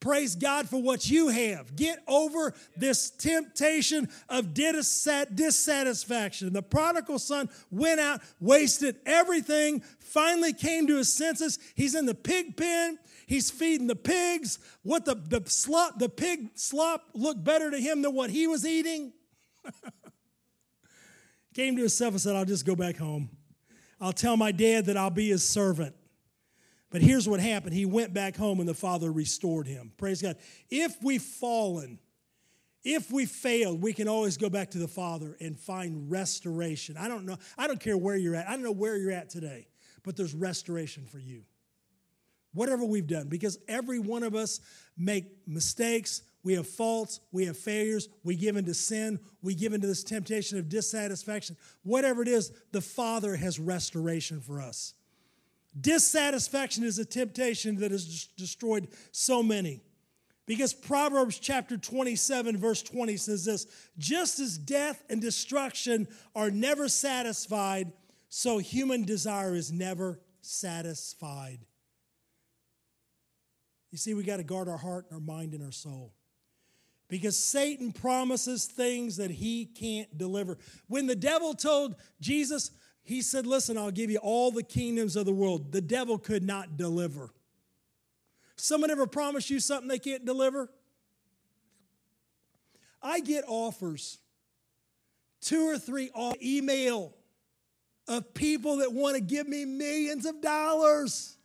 Praise 0.00 0.36
God 0.36 0.68
for 0.68 0.80
what 0.80 1.10
you 1.10 1.28
have. 1.28 1.74
Get 1.74 1.98
over 2.06 2.54
this 2.76 3.10
temptation 3.10 4.08
of 4.28 4.54
dissatisfaction. 4.54 6.52
The 6.52 6.62
prodigal 6.62 7.18
son 7.18 7.50
went 7.70 7.98
out, 7.98 8.20
wasted 8.40 8.96
everything, 9.04 9.82
finally 9.98 10.52
came 10.52 10.86
to 10.86 10.96
his 10.96 11.12
senses. 11.12 11.58
He's 11.74 11.96
in 11.96 12.06
the 12.06 12.14
pig 12.14 12.56
pen. 12.56 12.98
He's 13.26 13.50
feeding 13.50 13.88
the 13.88 13.96
pigs. 13.96 14.60
What 14.82 15.04
the, 15.04 15.16
the 15.16 15.42
slop, 15.46 15.98
the 15.98 16.08
pig 16.08 16.50
slop 16.54 17.02
looked 17.12 17.42
better 17.42 17.70
to 17.70 17.78
him 17.78 18.02
than 18.02 18.14
what 18.14 18.30
he 18.30 18.46
was 18.46 18.64
eating. 18.64 19.12
came 21.54 21.74
to 21.74 21.82
himself 21.82 22.12
and 22.14 22.20
said, 22.20 22.36
I'll 22.36 22.44
just 22.44 22.64
go 22.64 22.76
back 22.76 22.96
home. 22.96 23.30
I'll 24.00 24.12
tell 24.12 24.36
my 24.36 24.52
dad 24.52 24.86
that 24.86 24.96
I'll 24.96 25.10
be 25.10 25.28
his 25.28 25.42
servant. 25.42 25.96
But 26.90 27.02
here's 27.02 27.28
what 27.28 27.40
happened. 27.40 27.74
He 27.74 27.84
went 27.84 28.14
back 28.14 28.36
home 28.36 28.60
and 28.60 28.68
the 28.68 28.74
Father 28.74 29.12
restored 29.12 29.66
him. 29.66 29.92
Praise 29.96 30.22
God. 30.22 30.36
If 30.70 30.96
we've 31.02 31.22
fallen, 31.22 31.98
if 32.82 33.10
we 33.10 33.26
failed, 33.26 33.82
we 33.82 33.92
can 33.92 34.08
always 34.08 34.36
go 34.38 34.48
back 34.48 34.70
to 34.70 34.78
the 34.78 34.88
Father 34.88 35.36
and 35.40 35.58
find 35.58 36.10
restoration. 36.10 36.96
I 36.96 37.08
don't 37.08 37.26
know. 37.26 37.36
I 37.58 37.66
don't 37.66 37.80
care 37.80 37.98
where 37.98 38.16
you're 38.16 38.34
at. 38.34 38.48
I 38.48 38.52
don't 38.52 38.62
know 38.62 38.72
where 38.72 38.96
you're 38.96 39.12
at 39.12 39.28
today, 39.28 39.68
but 40.02 40.16
there's 40.16 40.34
restoration 40.34 41.04
for 41.04 41.18
you. 41.18 41.42
Whatever 42.54 42.86
we've 42.86 43.06
done, 43.06 43.28
because 43.28 43.58
every 43.68 43.98
one 43.98 44.22
of 44.22 44.34
us 44.34 44.60
make 44.96 45.26
mistakes, 45.46 46.22
we 46.42 46.54
have 46.54 46.66
faults, 46.66 47.20
we 47.30 47.44
have 47.44 47.58
failures, 47.58 48.08
we 48.24 48.34
give 48.34 48.56
into 48.56 48.72
sin, 48.72 49.20
we 49.42 49.54
give 49.54 49.74
into 49.74 49.86
this 49.86 50.02
temptation 50.02 50.58
of 50.58 50.70
dissatisfaction. 50.70 51.58
Whatever 51.82 52.22
it 52.22 52.28
is, 52.28 52.50
the 52.72 52.80
Father 52.80 53.36
has 53.36 53.60
restoration 53.60 54.40
for 54.40 54.62
us. 54.62 54.94
Dissatisfaction 55.78 56.84
is 56.84 56.98
a 56.98 57.04
temptation 57.04 57.76
that 57.76 57.90
has 57.90 58.28
destroyed 58.36 58.88
so 59.12 59.42
many. 59.42 59.82
Because 60.46 60.72
Proverbs 60.72 61.38
chapter 61.38 61.76
27, 61.76 62.56
verse 62.56 62.82
20 62.82 63.18
says 63.18 63.44
this 63.44 63.66
just 63.98 64.40
as 64.40 64.56
death 64.56 65.04
and 65.10 65.20
destruction 65.20 66.08
are 66.34 66.50
never 66.50 66.88
satisfied, 66.88 67.92
so 68.30 68.58
human 68.58 69.04
desire 69.04 69.54
is 69.54 69.70
never 69.70 70.18
satisfied. 70.40 71.58
You 73.90 73.98
see, 73.98 74.14
we 74.14 74.22
got 74.22 74.38
to 74.38 74.44
guard 74.44 74.68
our 74.68 74.76
heart 74.76 75.06
and 75.10 75.14
our 75.14 75.20
mind 75.20 75.54
and 75.54 75.62
our 75.62 75.72
soul. 75.72 76.14
Because 77.08 77.38
Satan 77.38 77.92
promises 77.92 78.66
things 78.66 79.16
that 79.16 79.30
he 79.30 79.64
can't 79.64 80.16
deliver. 80.18 80.58
When 80.88 81.06
the 81.06 81.16
devil 81.16 81.54
told 81.54 81.94
Jesus, 82.20 82.70
he 83.08 83.22
said, 83.22 83.46
Listen, 83.46 83.78
I'll 83.78 83.90
give 83.90 84.10
you 84.10 84.18
all 84.18 84.50
the 84.50 84.62
kingdoms 84.62 85.16
of 85.16 85.24
the 85.24 85.32
world. 85.32 85.72
The 85.72 85.80
devil 85.80 86.18
could 86.18 86.42
not 86.42 86.76
deliver. 86.76 87.30
Someone 88.56 88.90
ever 88.90 89.06
promised 89.06 89.48
you 89.48 89.60
something 89.60 89.88
they 89.88 89.98
can't 89.98 90.26
deliver? 90.26 90.68
I 93.02 93.20
get 93.20 93.44
offers 93.48 94.18
two 95.40 95.70
or 95.70 95.78
three 95.78 96.10
email 96.42 97.14
of 98.08 98.34
people 98.34 98.76
that 98.78 98.92
want 98.92 99.14
to 99.14 99.22
give 99.22 99.48
me 99.48 99.64
millions 99.64 100.26
of 100.26 100.42
dollars. 100.42 101.38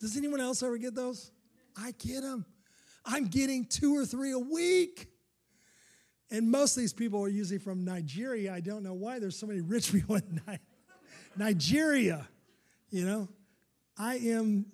Does 0.00 0.16
anyone 0.16 0.40
else 0.40 0.62
ever 0.62 0.78
get 0.78 0.94
those? 0.94 1.30
I 1.76 1.92
get 1.98 2.22
them. 2.22 2.46
I'm 3.04 3.26
getting 3.26 3.66
two 3.66 3.94
or 3.94 4.06
three 4.06 4.32
a 4.32 4.38
week. 4.38 5.11
And 6.32 6.50
most 6.50 6.78
of 6.78 6.80
these 6.80 6.94
people 6.94 7.22
are 7.22 7.28
usually 7.28 7.58
from 7.58 7.84
Nigeria. 7.84 8.54
I 8.54 8.60
don't 8.60 8.82
know 8.82 8.94
why 8.94 9.18
there's 9.18 9.38
so 9.38 9.46
many 9.46 9.60
rich 9.60 9.92
people 9.92 10.16
in 10.16 10.40
Nigeria. 11.36 12.26
You 12.90 13.04
know, 13.04 13.28
I 13.98 14.16
am, 14.16 14.64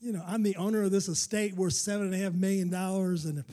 you 0.00 0.12
know, 0.12 0.24
I'm 0.26 0.42
the 0.42 0.56
owner 0.56 0.82
of 0.82 0.90
this 0.90 1.08
estate 1.08 1.54
worth 1.54 1.74
seven 1.74 2.06
and 2.06 2.14
a 2.14 2.18
half 2.18 2.32
million 2.32 2.70
dollars, 2.70 3.26
and 3.26 3.44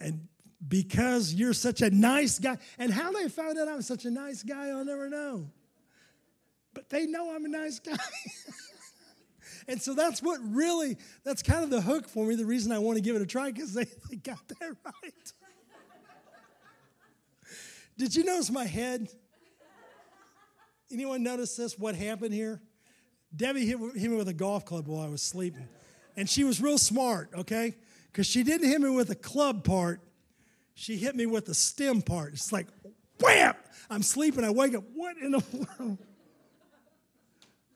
and 0.00 0.26
because 0.66 1.32
you're 1.32 1.52
such 1.52 1.82
a 1.82 1.90
nice 1.90 2.40
guy, 2.40 2.58
and 2.78 2.92
how 2.92 3.12
they 3.12 3.28
found 3.28 3.58
out 3.58 3.68
I'm 3.68 3.82
such 3.82 4.04
a 4.04 4.10
nice 4.10 4.42
guy, 4.42 4.68
I'll 4.68 4.84
never 4.84 5.08
know. 5.08 5.50
But 6.74 6.88
they 6.88 7.06
know 7.06 7.34
I'm 7.34 7.44
a 7.44 7.48
nice 7.48 7.78
guy. 7.78 7.96
and 9.68 9.80
so 9.80 9.94
that's 9.94 10.20
what 10.22 10.40
really, 10.42 10.96
that's 11.24 11.42
kind 11.42 11.62
of 11.62 11.70
the 11.70 11.80
hook 11.80 12.08
for 12.08 12.26
me, 12.26 12.34
the 12.34 12.46
reason 12.46 12.72
I 12.72 12.78
want 12.78 12.96
to 12.96 13.02
give 13.02 13.14
it 13.14 13.22
a 13.22 13.26
try, 13.26 13.50
because 13.50 13.74
they, 13.74 13.86
they 14.08 14.16
got 14.16 14.46
that 14.48 14.76
right. 14.84 15.32
Did 18.02 18.16
you 18.16 18.24
notice 18.24 18.50
my 18.50 18.64
head? 18.64 19.08
Anyone 20.90 21.22
notice 21.22 21.54
this? 21.54 21.78
What 21.78 21.94
happened 21.94 22.34
here? 22.34 22.60
Debbie 23.34 23.64
hit, 23.64 23.78
hit 23.94 24.10
me 24.10 24.16
with 24.16 24.26
a 24.26 24.32
golf 24.34 24.64
club 24.64 24.88
while 24.88 25.06
I 25.06 25.08
was 25.08 25.22
sleeping. 25.22 25.68
And 26.16 26.28
she 26.28 26.42
was 26.42 26.60
real 26.60 26.78
smart, 26.78 27.30
okay? 27.32 27.76
Because 28.06 28.26
she 28.26 28.42
didn't 28.42 28.68
hit 28.68 28.80
me 28.80 28.90
with 28.90 29.06
the 29.06 29.14
club 29.14 29.62
part, 29.62 30.00
she 30.74 30.96
hit 30.96 31.14
me 31.14 31.26
with 31.26 31.46
the 31.46 31.54
stem 31.54 32.02
part. 32.02 32.32
It's 32.32 32.52
like, 32.52 32.66
wham! 33.20 33.54
I'm 33.88 34.02
sleeping, 34.02 34.42
I 34.42 34.50
wake 34.50 34.74
up. 34.74 34.82
What 34.94 35.16
in 35.18 35.30
the 35.30 35.44
world? 35.78 35.98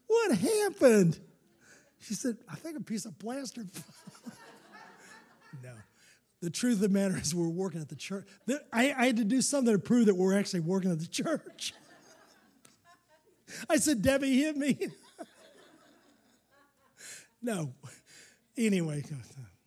What 0.08 0.36
happened? 0.36 1.20
She 2.00 2.14
said, 2.14 2.36
I 2.50 2.56
think 2.56 2.76
a 2.76 2.82
piece 2.82 3.04
of 3.04 3.16
plaster. 3.16 3.62
The 6.42 6.50
truth 6.50 6.74
of 6.74 6.80
the 6.80 6.88
matter 6.88 7.16
is, 7.16 7.34
we're 7.34 7.48
working 7.48 7.80
at 7.80 7.88
the 7.88 7.96
church. 7.96 8.26
I, 8.72 8.94
I 8.96 9.06
had 9.06 9.16
to 9.16 9.24
do 9.24 9.40
something 9.40 9.72
to 9.72 9.78
prove 9.78 10.06
that 10.06 10.14
we're 10.14 10.38
actually 10.38 10.60
working 10.60 10.90
at 10.90 11.00
the 11.00 11.06
church. 11.06 11.72
I 13.70 13.76
said, 13.76 14.02
Debbie 14.02 14.38
hit 14.38 14.56
me. 14.56 14.78
no. 17.42 17.72
Anyway, 18.56 19.04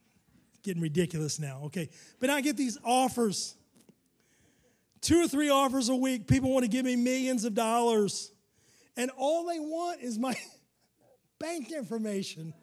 getting 0.64 0.82
ridiculous 0.82 1.40
now. 1.40 1.62
Okay. 1.66 1.90
But 2.20 2.30
I 2.30 2.42
get 2.42 2.56
these 2.56 2.78
offers 2.84 3.56
two 5.02 5.24
or 5.24 5.28
three 5.28 5.50
offers 5.50 5.90
a 5.90 5.96
week. 5.96 6.28
People 6.28 6.52
want 6.52 6.64
to 6.64 6.70
give 6.70 6.86
me 6.86 6.96
millions 6.96 7.46
of 7.46 7.54
dollars. 7.54 8.32
And 8.98 9.12
all 9.18 9.46
they 9.46 9.60
want 9.60 10.02
is 10.02 10.18
my 10.18 10.36
bank 11.40 11.72
information. 11.72 12.54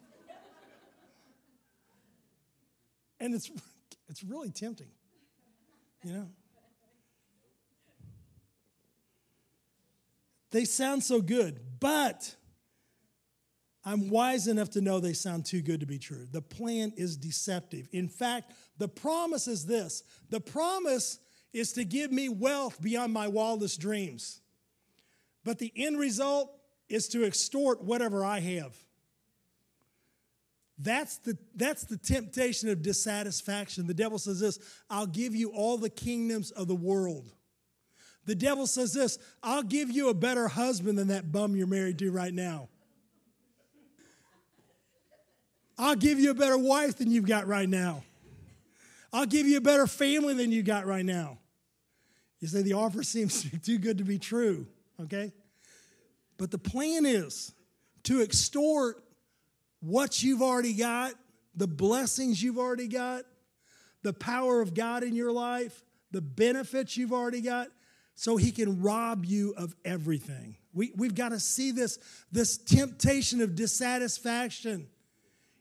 And 3.18 3.34
it's 3.34 3.50
it's 4.08 4.22
really 4.22 4.50
tempting, 4.50 4.90
you 6.02 6.12
know? 6.12 6.28
They 10.52 10.64
sound 10.64 11.02
so 11.02 11.20
good, 11.20 11.60
but 11.80 12.34
I'm 13.84 14.10
wise 14.10 14.48
enough 14.48 14.70
to 14.70 14.80
know 14.80 15.00
they 15.00 15.12
sound 15.12 15.44
too 15.44 15.60
good 15.60 15.80
to 15.80 15.86
be 15.86 15.98
true. 15.98 16.26
The 16.30 16.42
plan 16.42 16.92
is 16.96 17.16
deceptive. 17.16 17.88
In 17.92 18.08
fact, 18.08 18.52
the 18.78 18.88
promise 18.88 19.48
is 19.48 19.66
this 19.66 20.02
the 20.30 20.40
promise 20.40 21.18
is 21.52 21.72
to 21.74 21.84
give 21.84 22.12
me 22.12 22.28
wealth 22.28 22.80
beyond 22.80 23.12
my 23.12 23.28
wildest 23.28 23.80
dreams. 23.80 24.40
But 25.44 25.58
the 25.58 25.72
end 25.76 25.98
result 25.98 26.50
is 26.88 27.08
to 27.08 27.24
extort 27.24 27.82
whatever 27.82 28.24
I 28.24 28.40
have. 28.40 28.76
That's 30.78 31.18
the, 31.18 31.38
that's 31.54 31.84
the 31.84 31.96
temptation 31.96 32.68
of 32.68 32.82
dissatisfaction. 32.82 33.86
The 33.86 33.94
devil 33.94 34.18
says 34.18 34.40
this 34.40 34.58
I'll 34.90 35.06
give 35.06 35.34
you 35.34 35.50
all 35.50 35.78
the 35.78 35.90
kingdoms 35.90 36.50
of 36.50 36.68
the 36.68 36.74
world. 36.74 37.30
The 38.26 38.34
devil 38.34 38.66
says 38.66 38.92
this 38.92 39.18
I'll 39.42 39.62
give 39.62 39.90
you 39.90 40.10
a 40.10 40.14
better 40.14 40.48
husband 40.48 40.98
than 40.98 41.08
that 41.08 41.32
bum 41.32 41.56
you're 41.56 41.66
married 41.66 41.98
to 42.00 42.10
right 42.10 42.34
now. 42.34 42.68
I'll 45.78 45.96
give 45.96 46.18
you 46.18 46.30
a 46.30 46.34
better 46.34 46.58
wife 46.58 46.96
than 46.96 47.10
you've 47.10 47.26
got 47.26 47.46
right 47.46 47.68
now. 47.68 48.02
I'll 49.12 49.26
give 49.26 49.46
you 49.46 49.58
a 49.58 49.62
better 49.62 49.86
family 49.86 50.34
than 50.34 50.52
you 50.52 50.62
got 50.62 50.86
right 50.86 51.04
now. 51.04 51.38
You 52.40 52.48
say 52.48 52.62
the 52.62 52.74
offer 52.74 53.02
seems 53.02 53.46
too 53.62 53.78
good 53.78 53.98
to 53.98 54.04
be 54.04 54.18
true, 54.18 54.66
okay? 55.00 55.32
But 56.38 56.50
the 56.50 56.58
plan 56.58 57.06
is 57.06 57.52
to 58.04 58.22
extort 58.22 59.02
what 59.86 60.20
you've 60.20 60.42
already 60.42 60.74
got, 60.74 61.14
the 61.54 61.68
blessings 61.68 62.42
you've 62.42 62.58
already 62.58 62.88
got, 62.88 63.22
the 64.02 64.12
power 64.12 64.60
of 64.60 64.74
God 64.74 65.04
in 65.04 65.14
your 65.14 65.30
life, 65.30 65.84
the 66.10 66.20
benefits 66.20 66.96
you've 66.96 67.12
already 67.12 67.40
got, 67.40 67.68
so 68.16 68.36
he 68.36 68.50
can 68.50 68.82
rob 68.82 69.24
you 69.24 69.54
of 69.56 69.76
everything. 69.84 70.56
We, 70.72 70.92
we've 70.96 71.14
got 71.14 71.28
to 71.28 71.38
see 71.38 71.70
this, 71.70 71.98
this 72.32 72.58
temptation 72.58 73.40
of 73.40 73.54
dissatisfaction. 73.54 74.88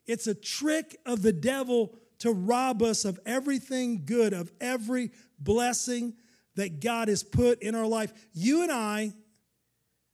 It's 0.07 0.25
a 0.25 0.33
trick 0.33 0.97
of 1.05 1.21
the 1.21 1.33
devil 1.33 1.95
to 2.19 2.31
rob 2.31 2.81
us 2.81 3.05
of 3.05 3.19
everything 3.27 4.05
good, 4.05 4.33
of 4.33 4.51
every 4.59 5.11
blessing 5.37 6.13
that 6.55 6.79
God 6.79 7.09
has 7.09 7.21
put 7.21 7.61
in 7.61 7.75
our 7.75 7.85
life. 7.85 8.11
You 8.33 8.63
and 8.63 8.71
I 8.71 9.13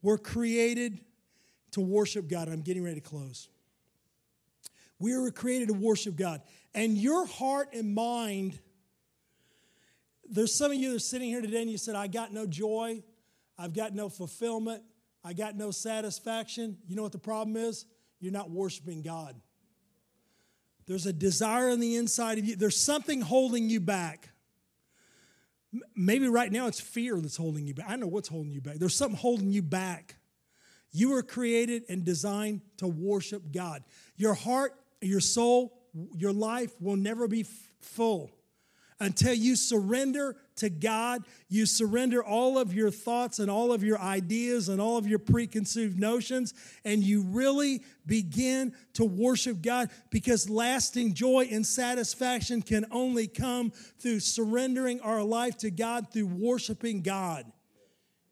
were 0.01 0.17
created 0.17 0.99
to 1.71 1.81
worship 1.81 2.27
God. 2.27 2.49
I'm 2.49 2.61
getting 2.61 2.83
ready 2.83 2.99
to 2.99 3.07
close. 3.07 3.47
We 5.01 5.17
were 5.17 5.31
created 5.31 5.69
to 5.69 5.73
worship 5.73 6.15
God. 6.15 6.41
And 6.73 6.97
your 6.97 7.25
heart 7.25 7.73
and 7.73 7.93
mind, 7.93 8.59
there's 10.29 10.53
some 10.53 10.71
of 10.71 10.77
you 10.77 10.91
that 10.91 10.95
are 10.97 10.99
sitting 10.99 11.29
here 11.29 11.41
today 11.41 11.61
and 11.61 11.71
you 11.71 11.77
said, 11.77 11.95
I 11.95 12.07
got 12.07 12.31
no 12.31 12.45
joy, 12.45 13.03
I've 13.57 13.73
got 13.73 13.93
no 13.93 14.09
fulfillment, 14.09 14.83
I 15.23 15.33
got 15.33 15.57
no 15.57 15.71
satisfaction. 15.71 16.77
You 16.87 16.95
know 16.95 17.03
what 17.03 17.11
the 17.11 17.17
problem 17.17 17.57
is? 17.57 17.85
You're 18.19 18.31
not 18.31 18.51
worshiping 18.51 19.01
God. 19.01 19.35
There's 20.85 21.05
a 21.05 21.13
desire 21.13 21.69
on 21.69 21.79
the 21.79 21.95
inside 21.95 22.37
of 22.37 22.45
you, 22.45 22.55
there's 22.55 22.79
something 22.79 23.21
holding 23.21 23.69
you 23.69 23.79
back. 23.79 24.29
Maybe 25.95 26.27
right 26.27 26.51
now 26.51 26.67
it's 26.67 26.81
fear 26.81 27.19
that's 27.19 27.37
holding 27.37 27.65
you 27.65 27.73
back. 27.73 27.85
I 27.89 27.95
know 27.95 28.07
what's 28.07 28.27
holding 28.27 28.51
you 28.51 28.61
back. 28.61 28.75
There's 28.75 28.95
something 28.95 29.17
holding 29.17 29.51
you 29.51 29.61
back. 29.61 30.17
You 30.91 31.11
were 31.11 31.23
created 31.23 31.83
and 31.87 32.03
designed 32.03 32.61
to 32.77 32.87
worship 32.87 33.53
God. 33.53 33.83
Your 34.17 34.33
heart 34.33 34.73
your 35.01 35.19
soul, 35.19 35.73
your 36.15 36.33
life 36.33 36.71
will 36.79 36.95
never 36.95 37.27
be 37.27 37.45
full 37.79 38.31
until 39.01 39.33
you 39.33 39.55
surrender 39.55 40.37
to 40.57 40.69
God, 40.69 41.23
you 41.49 41.65
surrender 41.65 42.23
all 42.23 42.59
of 42.59 42.71
your 42.71 42.91
thoughts 42.91 43.39
and 43.39 43.49
all 43.49 43.73
of 43.73 43.83
your 43.83 43.99
ideas 43.99 44.69
and 44.69 44.79
all 44.79 44.95
of 44.95 45.07
your 45.07 45.17
preconceived 45.17 45.99
notions, 45.99 46.53
and 46.85 47.03
you 47.03 47.23
really 47.23 47.81
begin 48.05 48.73
to 48.93 49.03
worship 49.03 49.63
God 49.63 49.89
because 50.11 50.49
lasting 50.49 51.15
joy 51.15 51.49
and 51.51 51.65
satisfaction 51.65 52.61
can 52.61 52.85
only 52.91 53.25
come 53.25 53.71
through 53.71 54.19
surrendering 54.19 55.01
our 55.01 55.23
life 55.23 55.57
to 55.57 55.71
God, 55.71 56.13
through 56.13 56.27
worshiping 56.27 57.01
God. 57.01 57.51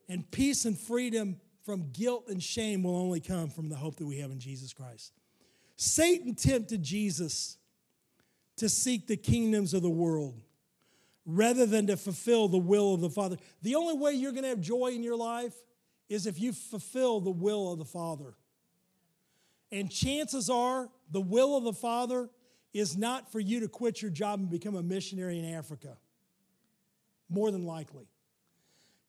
And 0.07 0.29
peace 0.29 0.65
and 0.65 0.77
freedom 0.77 1.41
from 1.65 1.89
guilt 1.91 2.25
and 2.29 2.41
shame 2.41 2.83
will 2.83 2.95
only 2.95 3.21
come 3.21 3.49
from 3.49 3.69
the 3.69 3.75
hope 3.75 3.95
that 3.97 4.05
we 4.05 4.19
have 4.19 4.29
in 4.29 4.39
Jesus 4.39 4.71
Christ. 4.71 5.13
Satan 5.81 6.35
tempted 6.35 6.83
Jesus 6.83 7.57
to 8.57 8.67
seek 8.67 9.07
the 9.07 9.15
kingdoms 9.15 9.73
of 9.73 9.81
the 9.81 9.89
world 9.89 10.41
rather 11.25 11.65
than 11.65 11.87
to 11.87 11.95
fulfill 11.95 12.49
the 12.49 12.57
will 12.57 12.93
of 12.93 12.99
the 12.99 13.09
Father. 13.09 13.37
The 13.61 13.75
only 13.75 13.93
way 13.93 14.11
you're 14.11 14.33
going 14.33 14.43
to 14.43 14.49
have 14.49 14.59
joy 14.59 14.87
in 14.87 15.03
your 15.03 15.15
life 15.15 15.53
is 16.09 16.25
if 16.25 16.37
you 16.37 16.51
fulfill 16.51 17.21
the 17.21 17.31
will 17.31 17.71
of 17.71 17.79
the 17.79 17.85
Father. 17.85 18.33
And 19.71 19.89
chances 19.89 20.49
are 20.49 20.89
the 21.11 21.21
will 21.21 21.55
of 21.55 21.63
the 21.63 21.71
Father 21.71 22.29
is 22.73 22.97
not 22.97 23.31
for 23.31 23.39
you 23.39 23.61
to 23.61 23.69
quit 23.69 24.01
your 24.01 24.11
job 24.11 24.41
and 24.41 24.49
become 24.49 24.75
a 24.75 24.83
missionary 24.83 25.39
in 25.39 25.45
Africa. 25.45 25.95
More 27.29 27.51
than 27.51 27.63
likely 27.63 28.09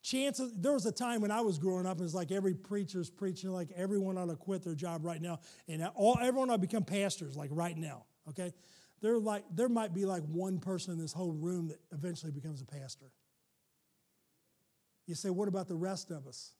chances 0.03 0.53
there 0.57 0.73
was 0.73 0.87
a 0.87 0.93
time 0.93 1.21
when 1.21 1.31
i 1.31 1.41
was 1.43 1.59
growing 1.59 1.85
up 1.85 1.99
it 1.99 2.03
was 2.03 2.15
like 2.15 2.33
every 2.33 2.55
preacher's 2.55 3.11
preaching 3.11 3.51
like 3.51 3.71
everyone 3.77 4.17
ought 4.17 4.29
to 4.29 4.37
quit 4.37 4.63
their 4.63 4.75
job 4.75 5.05
right 5.05 5.21
now 5.21 5.39
and 5.69 5.87
all 5.95 6.19
everyone 6.23 6.49
ought 6.49 6.55
to 6.55 6.59
become 6.59 6.83
pastors 6.83 7.37
like 7.37 7.51
right 7.53 7.77
now 7.77 8.05
okay? 8.31 8.53
There 9.01 9.19
like 9.19 9.45
there 9.55 9.69
might 9.69 9.95
be 9.95 10.05
like 10.05 10.23
one 10.25 10.59
person 10.59 10.93
in 10.93 10.99
this 10.99 11.13
whole 11.13 11.33
room 11.33 11.69
that 11.69 11.79
eventually 11.93 12.33
becomes 12.33 12.61
a 12.61 12.67
pastor. 12.67 13.07
You 15.07 15.15
say 15.15 15.31
what 15.31 15.49
about 15.49 15.69
the 15.69 15.77
rest 15.77 16.11
of 16.11 16.27
us? 16.27 16.53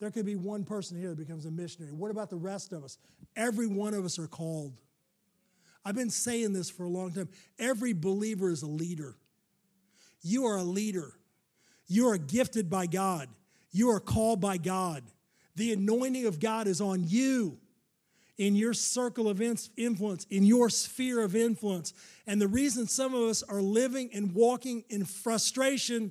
There 0.00 0.10
could 0.10 0.26
be 0.26 0.36
one 0.36 0.64
person 0.64 0.98
here 0.98 1.10
that 1.10 1.18
becomes 1.18 1.46
a 1.46 1.50
missionary. 1.50 1.92
What 1.92 2.10
about 2.10 2.30
the 2.30 2.36
rest 2.36 2.72
of 2.72 2.84
us? 2.84 2.98
Every 3.36 3.66
one 3.66 3.94
of 3.94 4.04
us 4.04 4.18
are 4.18 4.26
called. 4.26 4.80
I've 5.84 5.94
been 5.94 6.10
saying 6.10 6.52
this 6.52 6.70
for 6.70 6.84
a 6.84 6.88
long 6.88 7.12
time. 7.12 7.28
Every 7.58 7.92
believer 7.92 8.50
is 8.50 8.62
a 8.62 8.66
leader. 8.66 9.16
You 10.22 10.46
are 10.46 10.56
a 10.56 10.62
leader. 10.62 11.12
You 11.86 12.08
are 12.08 12.18
gifted 12.18 12.70
by 12.70 12.86
God. 12.86 13.28
You 13.72 13.90
are 13.90 14.00
called 14.00 14.40
by 14.40 14.56
God. 14.56 15.02
The 15.56 15.72
anointing 15.72 16.26
of 16.26 16.40
God 16.40 16.66
is 16.66 16.80
on 16.80 17.04
you 17.06 17.58
in 18.36 18.56
your 18.56 18.74
circle 18.74 19.28
of 19.28 19.40
influence, 19.40 20.26
in 20.30 20.44
your 20.44 20.68
sphere 20.68 21.22
of 21.22 21.36
influence. 21.36 21.92
And 22.26 22.40
the 22.40 22.48
reason 22.48 22.86
some 22.86 23.14
of 23.14 23.22
us 23.22 23.42
are 23.42 23.62
living 23.62 24.10
and 24.12 24.34
walking 24.34 24.84
in 24.88 25.04
frustration 25.04 26.10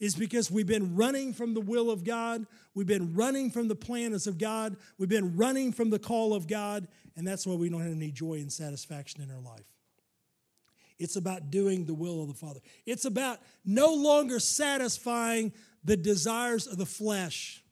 is 0.00 0.16
because 0.16 0.50
we've 0.50 0.66
been 0.66 0.96
running 0.96 1.32
from 1.32 1.54
the 1.54 1.60
will 1.60 1.88
of 1.88 2.02
God, 2.02 2.46
we've 2.74 2.88
been 2.88 3.14
running 3.14 3.50
from 3.50 3.68
the 3.68 3.76
plans 3.76 4.26
of 4.26 4.36
God, 4.36 4.76
we've 4.98 5.08
been 5.08 5.36
running 5.36 5.70
from 5.70 5.90
the 5.90 5.98
call 5.98 6.34
of 6.34 6.48
God, 6.48 6.88
and 7.14 7.24
that's 7.24 7.46
why 7.46 7.54
we 7.54 7.68
don't 7.68 7.82
have 7.82 7.92
any 7.92 8.10
joy 8.10 8.34
and 8.34 8.52
satisfaction 8.52 9.22
in 9.22 9.30
our 9.30 9.40
life. 9.40 9.64
It's 10.98 11.16
about 11.16 11.50
doing 11.50 11.84
the 11.84 11.94
will 11.94 12.22
of 12.22 12.28
the 12.28 12.34
Father. 12.34 12.60
It's 12.86 13.04
about 13.04 13.40
no 13.64 13.92
longer 13.94 14.38
satisfying 14.38 15.52
the 15.84 15.96
desires 15.96 16.66
of 16.66 16.78
the 16.78 16.86
flesh. 16.86 17.62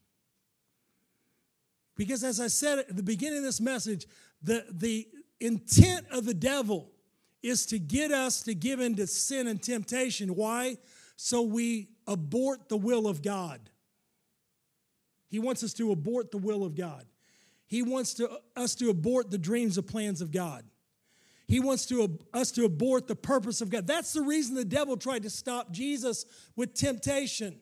Because 1.95 2.23
as 2.23 2.39
I 2.39 2.47
said 2.47 2.79
at 2.79 2.95
the 2.95 3.03
beginning 3.03 3.39
of 3.39 3.43
this 3.43 3.61
message, 3.61 4.07
the, 4.41 4.65
the 4.71 5.07
intent 5.39 6.07
of 6.11 6.25
the 6.25 6.33
devil 6.33 6.91
is 7.43 7.65
to 7.67 7.79
get 7.79 8.11
us 8.11 8.43
to 8.43 8.53
give 8.53 8.79
in 8.79 8.95
to 8.95 9.07
sin 9.07 9.47
and 9.47 9.61
temptation. 9.61 10.35
Why? 10.35 10.77
So 11.15 11.41
we 11.41 11.89
abort 12.07 12.69
the 12.69 12.77
will 12.77 13.07
of 13.07 13.21
God. 13.21 13.59
He 15.27 15.39
wants 15.39 15.63
us 15.63 15.73
to 15.75 15.91
abort 15.91 16.31
the 16.31 16.37
will 16.37 16.63
of 16.63 16.75
God. 16.75 17.05
He 17.67 17.81
wants 17.83 18.13
to, 18.15 18.29
us 18.55 18.75
to 18.75 18.89
abort 18.89 19.31
the 19.31 19.37
dreams 19.37 19.77
and 19.77 19.87
plans 19.87 20.21
of 20.21 20.31
God. 20.31 20.65
He 21.51 21.59
wants 21.59 21.85
to, 21.87 22.17
us 22.33 22.49
to 22.51 22.63
abort 22.63 23.09
the 23.09 23.15
purpose 23.15 23.59
of 23.59 23.69
God. 23.69 23.85
That's 23.85 24.13
the 24.13 24.21
reason 24.21 24.55
the 24.55 24.63
devil 24.63 24.95
tried 24.95 25.23
to 25.23 25.29
stop 25.29 25.69
Jesus 25.69 26.25
with 26.55 26.73
temptation. 26.73 27.59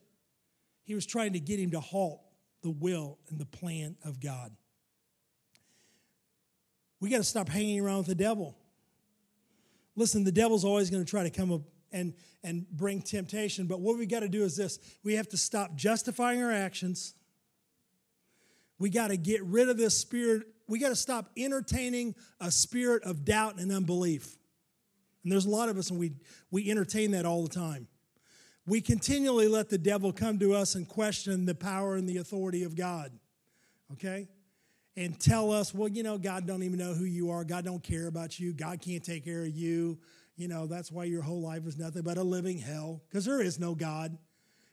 He 0.83 0.93
was 0.93 1.07
trying 1.07 1.33
to 1.33 1.39
get 1.39 1.59
him 1.59 1.71
to 1.71 1.79
halt 1.79 2.21
the 2.61 2.69
will 2.69 3.17
and 3.29 3.39
the 3.39 3.47
plan 3.47 3.97
of 4.05 4.19
God. 4.19 4.55
We 6.99 7.09
got 7.09 7.17
to 7.17 7.23
stop 7.23 7.49
hanging 7.49 7.79
around 7.79 7.97
with 7.97 8.05
the 8.05 8.13
devil. 8.13 8.55
Listen, 9.95 10.23
the 10.23 10.31
devil's 10.31 10.65
always 10.65 10.91
going 10.91 11.03
to 11.03 11.09
try 11.09 11.23
to 11.23 11.31
come 11.31 11.51
up 11.51 11.61
and, 11.91 12.13
and 12.43 12.69
bring 12.69 13.01
temptation, 13.01 13.65
but 13.65 13.79
what 13.79 13.97
we 13.97 14.05
got 14.05 14.19
to 14.19 14.29
do 14.29 14.43
is 14.43 14.55
this 14.55 14.77
we 15.03 15.15
have 15.15 15.27
to 15.29 15.37
stop 15.37 15.73
justifying 15.73 16.43
our 16.43 16.51
actions. 16.51 17.15
We 18.77 18.91
got 18.91 19.07
to 19.07 19.17
get 19.17 19.43
rid 19.45 19.67
of 19.67 19.77
this 19.77 19.97
spirit. 19.97 20.43
We 20.69 20.79
got 20.79 20.89
to 20.89 20.95
stop 20.95 21.29
entertaining 21.35 22.15
a 22.39 22.51
spirit 22.51 23.03
of 23.03 23.25
doubt 23.25 23.59
and 23.59 23.71
unbelief. 23.71 24.37
And 25.23 25.31
there's 25.31 25.45
a 25.45 25.49
lot 25.49 25.67
of 25.67 25.77
us, 25.77 25.89
and 25.89 25.99
we, 25.99 26.13
we 26.51 26.69
entertain 26.71 27.11
that 27.11 27.25
all 27.25 27.43
the 27.43 27.49
time 27.49 27.87
we 28.69 28.81
continually 28.81 29.47
let 29.47 29.69
the 29.69 29.79
devil 29.79 30.13
come 30.13 30.37
to 30.37 30.53
us 30.53 30.75
and 30.75 30.87
question 30.87 31.45
the 31.45 31.55
power 31.55 31.95
and 31.95 32.07
the 32.07 32.17
authority 32.17 32.63
of 32.63 32.75
God. 32.75 33.11
Okay? 33.93 34.27
And 34.95 35.19
tell 35.19 35.51
us, 35.51 35.73
well, 35.73 35.87
you 35.87 36.03
know, 36.03 36.19
God 36.19 36.45
don't 36.45 36.61
even 36.61 36.77
know 36.77 36.93
who 36.93 37.05
you 37.05 37.31
are. 37.31 37.43
God 37.43 37.65
don't 37.65 37.81
care 37.81 38.07
about 38.07 38.39
you. 38.39 38.53
God 38.53 38.79
can't 38.79 39.03
take 39.03 39.25
care 39.25 39.41
of 39.41 39.49
you. 39.49 39.97
You 40.35 40.47
know, 40.47 40.67
that's 40.67 40.91
why 40.91 41.05
your 41.05 41.23
whole 41.23 41.41
life 41.41 41.65
is 41.65 41.79
nothing 41.79 42.03
but 42.03 42.17
a 42.17 42.23
living 42.23 42.59
hell 42.59 43.01
because 43.09 43.25
there 43.25 43.41
is 43.41 43.59
no 43.59 43.73
God. 43.73 44.15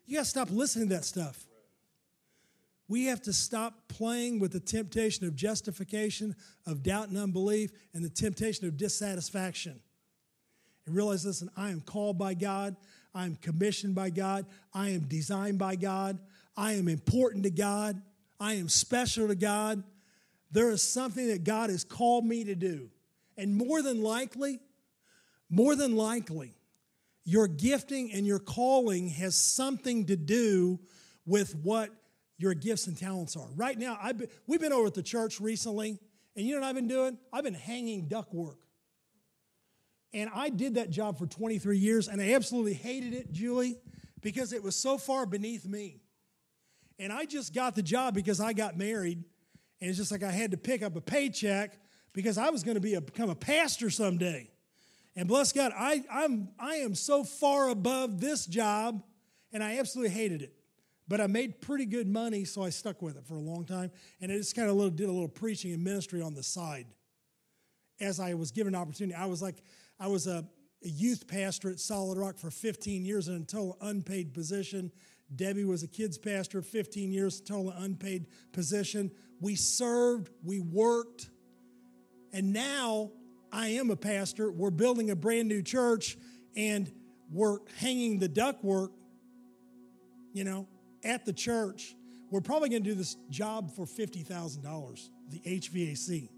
You 0.05 0.17
got 0.17 0.25
to 0.25 0.31
stop 0.31 0.51
listening 0.51 0.91
to 0.91 0.97
that 0.97 1.05
stuff. 1.05 1.47
We 2.89 3.07
have 3.07 3.23
to 3.23 3.33
stop 3.33 3.89
playing 3.89 4.39
with 4.39 4.53
the 4.53 4.61
temptation 4.61 5.27
of 5.27 5.35
justification, 5.35 6.37
of 6.67 6.83
doubt 6.83 7.09
and 7.09 7.19
unbelief, 7.19 7.73
and 7.93 8.05
the 8.05 8.11
temptation 8.11 8.67
of 8.67 8.77
dissatisfaction. 8.77 9.81
And 10.87 10.95
realize, 10.95 11.27
listen, 11.27 11.51
I 11.57 11.71
am 11.71 11.81
called 11.81 12.17
by 12.17 12.35
God. 12.35 12.77
I 13.13 13.25
am 13.25 13.37
commissioned 13.37 13.95
by 13.95 14.11
God. 14.11 14.47
I 14.73 14.91
am 14.91 15.01
designed 15.09 15.59
by 15.59 15.75
God. 15.75 16.19
I 16.57 16.75
am 16.75 16.87
important 16.87 17.43
to 17.45 17.51
God. 17.51 18.01
I 18.39 18.55
am 18.55 18.69
special 18.69 19.27
to 19.29 19.35
God. 19.35 19.83
There 20.53 20.71
is 20.71 20.83
something 20.83 21.27
that 21.29 21.43
God 21.43 21.71
has 21.71 21.83
called 21.83 22.25
me 22.25 22.45
to 22.45 22.55
do. 22.55 22.91
And 23.37 23.57
more 23.57 23.83
than 23.83 24.03
likely, 24.03 24.61
more 25.51 25.75
than 25.75 25.97
likely, 25.97 26.55
your 27.25 27.49
gifting 27.49 28.13
and 28.13 28.25
your 28.25 28.39
calling 28.39 29.09
has 29.09 29.37
something 29.37 30.07
to 30.07 30.17
do 30.17 30.79
with 31.27 31.57
what 31.57 31.91
your 32.39 32.55
gifts 32.55 32.87
and 32.87 32.97
talents 32.97 33.37
are. 33.37 33.49
Right 33.55 33.79
now, 33.79 33.99
I've 34.01 34.19
been, 34.19 34.29
we've 34.47 34.61
been 34.61 34.73
over 34.73 34.87
at 34.87 34.95
the 34.95 35.03
church 35.03 35.41
recently, 35.41 35.99
and 36.35 36.47
you 36.47 36.55
know 36.55 36.61
what 36.61 36.69
I've 36.69 36.75
been 36.75 36.89
doing? 36.89 37.19
I've 37.33 37.45
been 37.45 37.55
hanging 37.55 38.09
ductwork. 38.09 38.57
And 40.13 40.31
I 40.35 40.49
did 40.49 40.75
that 40.75 40.91
job 40.91 41.19
for 41.19 41.27
23 41.27 41.79
years, 41.79 42.09
and 42.09 42.21
I 42.21 42.33
absolutely 42.33 42.75
hated 42.75 43.15
it, 43.15 43.33
Julie, 43.33 43.77
because 44.21 44.53
it 44.53 44.63
was 44.63 44.77
so 44.77 44.99
far 44.99 45.27
beneath 45.27 45.67
me. 45.67 46.01
And 46.99 47.13
I 47.13 47.25
just 47.25 47.55
got 47.55 47.75
the 47.75 47.83
job 47.83 48.15
because 48.15 48.41
I 48.41 48.53
got 48.53 48.77
married, 48.77 49.23
and 49.81 49.91
it's 49.91 49.99
just 49.99 50.11
like 50.11 50.23
I 50.23 50.31
had 50.31 50.53
to 50.53 50.57
pick 50.57 50.83
up 50.83 50.97
a 50.97 51.01
paycheck 51.01 51.79
because 52.13 52.39
I 52.39 52.51
was 52.51 52.63
going 52.63 52.77
to 52.77 52.81
be 52.81 52.95
a, 52.95 53.01
become 53.01 53.29
a 53.29 53.35
pastor 53.35 53.91
someday. 53.91 54.51
And 55.15 55.29
bless 55.29 55.53
God, 55.53 55.73
I, 55.77 56.03
I'm, 56.11 56.49
I 56.59 56.77
am 56.77 56.95
so 56.95 57.25
far 57.25 57.69
above 57.71 58.21
this 58.21 58.47
job, 58.47 59.03
and 59.53 59.63
I 59.63 59.79
absolutely 59.79 60.15
hated 60.15 60.43
it. 60.43 60.55
But 61.09 61.21
I 61.21 61.27
made 61.29 61.61
pretty 61.61 61.87
good 61.87 62.09
money, 62.09 62.45
so 62.45 62.63
I 62.63 62.71
stuck 62.71 63.01
with 63.01 63.17
it 63.17 63.25
for 63.27 63.37
a 63.37 63.41
long 63.41 63.65
time. 63.65 63.91
And 64.21 64.33
I 64.33 64.37
just 64.37 64.57
kind 64.57 64.69
of 64.69 64.97
did 64.97 65.09
a 65.09 65.13
little 65.13 65.29
preaching 65.29 65.73
and 65.73 65.83
ministry 65.85 66.21
on 66.21 66.35
the 66.35 66.43
side 66.43 66.87
as 68.01 68.21
I 68.21 68.35
was 68.35 68.51
given 68.51 68.75
an 68.75 68.81
opportunity. 68.81 69.15
I 69.15 69.27
was 69.27 69.41
like, 69.41 69.63
I 70.01 70.09
was 70.09 70.27
a, 70.27 70.45
a 70.85 70.89
youth 70.89 71.27
pastor 71.29 71.71
at 71.71 71.81
Solid 71.81 72.19
Rock 72.19 72.39
for 72.39 72.51
15 72.51 73.05
years 73.05 73.29
in 73.29 73.37
a 73.37 73.41
total 73.41 73.77
unpaid 73.81 74.35
position. 74.35 74.91
Debbie 75.35 75.65
was 75.65 75.83
a 75.83 75.89
kids 75.89 76.19
pastor, 76.19 76.63
15 76.63 77.13
years, 77.13 77.41
total 77.41 77.71
unpaid 77.71 78.27
position. 78.53 79.11
We 79.41 79.55
served, 79.57 80.31
we 80.45 80.61
worked, 80.61 81.31
and 82.33 82.53
now 82.53 83.13
I 83.53 83.69
am 83.69 83.91
a 83.91 83.97
pastor. 83.97 84.51
We're 84.53 84.71
building 84.71 85.11
a 85.11 85.17
brand 85.17 85.49
new 85.49 85.63
church, 85.63 86.17
and 86.57 86.93
we're 87.31 87.59
hanging 87.79 88.19
the 88.19 88.29
ductwork, 88.29 88.91
you 90.33 90.45
know, 90.45 90.69
at 91.07 91.25
the 91.25 91.33
church. 91.33 91.95
We're 92.31 92.41
probably 92.41 92.69
going 92.69 92.83
to 92.83 92.91
do 92.91 92.95
this 92.95 93.17
job 93.31 93.75
for 93.75 93.87
$50,000, 93.87 95.09
the 95.31 95.39
HVAC 95.41 96.29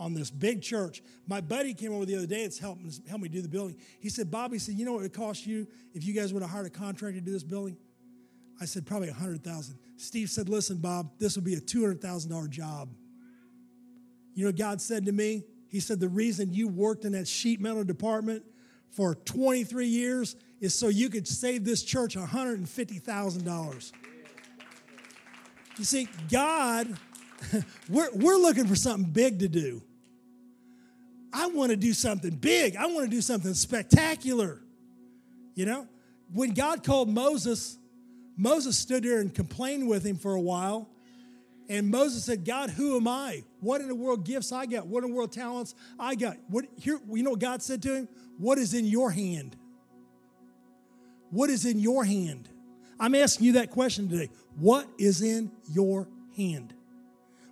on 0.00 0.14
this 0.14 0.30
big 0.30 0.62
church. 0.62 1.02
My 1.26 1.40
buddy 1.40 1.74
came 1.74 1.92
over 1.92 2.04
the 2.04 2.16
other 2.16 2.26
day. 2.26 2.42
It's 2.42 2.58
helped, 2.58 2.82
helped 3.08 3.22
me 3.22 3.28
do 3.28 3.42
the 3.42 3.48
building. 3.48 3.76
He 4.00 4.08
said, 4.08 4.30
Bobby 4.30 4.58
said, 4.58 4.74
you 4.76 4.84
know 4.84 4.92
what 4.92 5.00
it 5.00 5.02
would 5.02 5.12
cost 5.12 5.46
you 5.46 5.66
if 5.92 6.04
you 6.04 6.14
guys 6.14 6.32
would 6.32 6.42
have 6.42 6.50
hired 6.50 6.66
a 6.66 6.70
contractor 6.70 7.18
to 7.18 7.24
do 7.24 7.32
this 7.32 7.44
building? 7.44 7.76
I 8.60 8.64
said, 8.66 8.86
probably 8.86 9.08
a 9.08 9.14
hundred 9.14 9.42
thousand. 9.42 9.78
Steve 9.96 10.30
said, 10.30 10.48
listen, 10.48 10.78
Bob, 10.78 11.10
this 11.18 11.36
will 11.36 11.42
be 11.42 11.54
a 11.54 11.60
two 11.60 11.82
hundred 11.82 12.00
thousand 12.00 12.30
dollar 12.30 12.46
job. 12.46 12.88
You 14.34 14.46
know 14.46 14.52
God 14.52 14.80
said 14.80 15.06
to 15.06 15.12
me? 15.12 15.44
He 15.68 15.80
said, 15.80 15.98
the 15.98 16.08
reason 16.08 16.52
you 16.52 16.68
worked 16.68 17.04
in 17.04 17.12
that 17.12 17.26
sheet 17.26 17.60
metal 17.60 17.82
department 17.82 18.44
for 18.90 19.16
23 19.16 19.86
years 19.86 20.36
is 20.64 20.74
so 20.74 20.88
you 20.88 21.10
could 21.10 21.28
save 21.28 21.64
this 21.64 21.82
church 21.82 22.16
$150,000. 22.16 23.92
You 25.76 25.84
see, 25.84 26.08
God 26.30 26.96
we're, 27.88 28.10
we're 28.12 28.36
looking 28.36 28.66
for 28.66 28.76
something 28.76 29.10
big 29.10 29.40
to 29.40 29.48
do. 29.48 29.82
I 31.32 31.48
want 31.48 31.70
to 31.70 31.76
do 31.76 31.92
something 31.92 32.30
big. 32.30 32.76
I 32.76 32.86
want 32.86 33.04
to 33.04 33.10
do 33.10 33.20
something 33.20 33.54
spectacular. 33.54 34.60
You 35.54 35.66
know, 35.66 35.88
when 36.32 36.54
God 36.54 36.84
called 36.84 37.08
Moses, 37.08 37.76
Moses 38.36 38.78
stood 38.78 39.04
there 39.04 39.20
and 39.20 39.34
complained 39.34 39.88
with 39.88 40.04
him 40.04 40.16
for 40.16 40.34
a 40.34 40.40
while. 40.40 40.88
And 41.68 41.90
Moses 41.90 42.24
said, 42.24 42.44
God, 42.44 42.70
who 42.70 42.96
am 42.96 43.08
I? 43.08 43.42
What 43.60 43.80
in 43.80 43.88
the 43.88 43.94
world 43.94 44.24
gifts 44.24 44.52
I 44.52 44.66
got? 44.66 44.86
What 44.86 45.02
in 45.02 45.10
the 45.10 45.16
world 45.16 45.32
talents 45.32 45.74
I 45.98 46.14
got? 46.14 46.36
What 46.48 46.66
here, 46.76 47.00
you 47.10 47.22
know 47.22 47.30
what 47.30 47.40
God 47.40 47.62
said 47.62 47.82
to 47.82 47.94
him? 47.94 48.08
What 48.38 48.58
is 48.58 48.74
in 48.74 48.84
your 48.84 49.10
hand? 49.10 49.56
What 51.34 51.50
is 51.50 51.64
in 51.64 51.80
your 51.80 52.04
hand? 52.04 52.48
I'm 53.00 53.16
asking 53.16 53.46
you 53.46 53.52
that 53.54 53.72
question 53.72 54.08
today. 54.08 54.30
What 54.56 54.86
is 54.98 55.20
in 55.20 55.50
your 55.68 56.06
hand? 56.36 56.72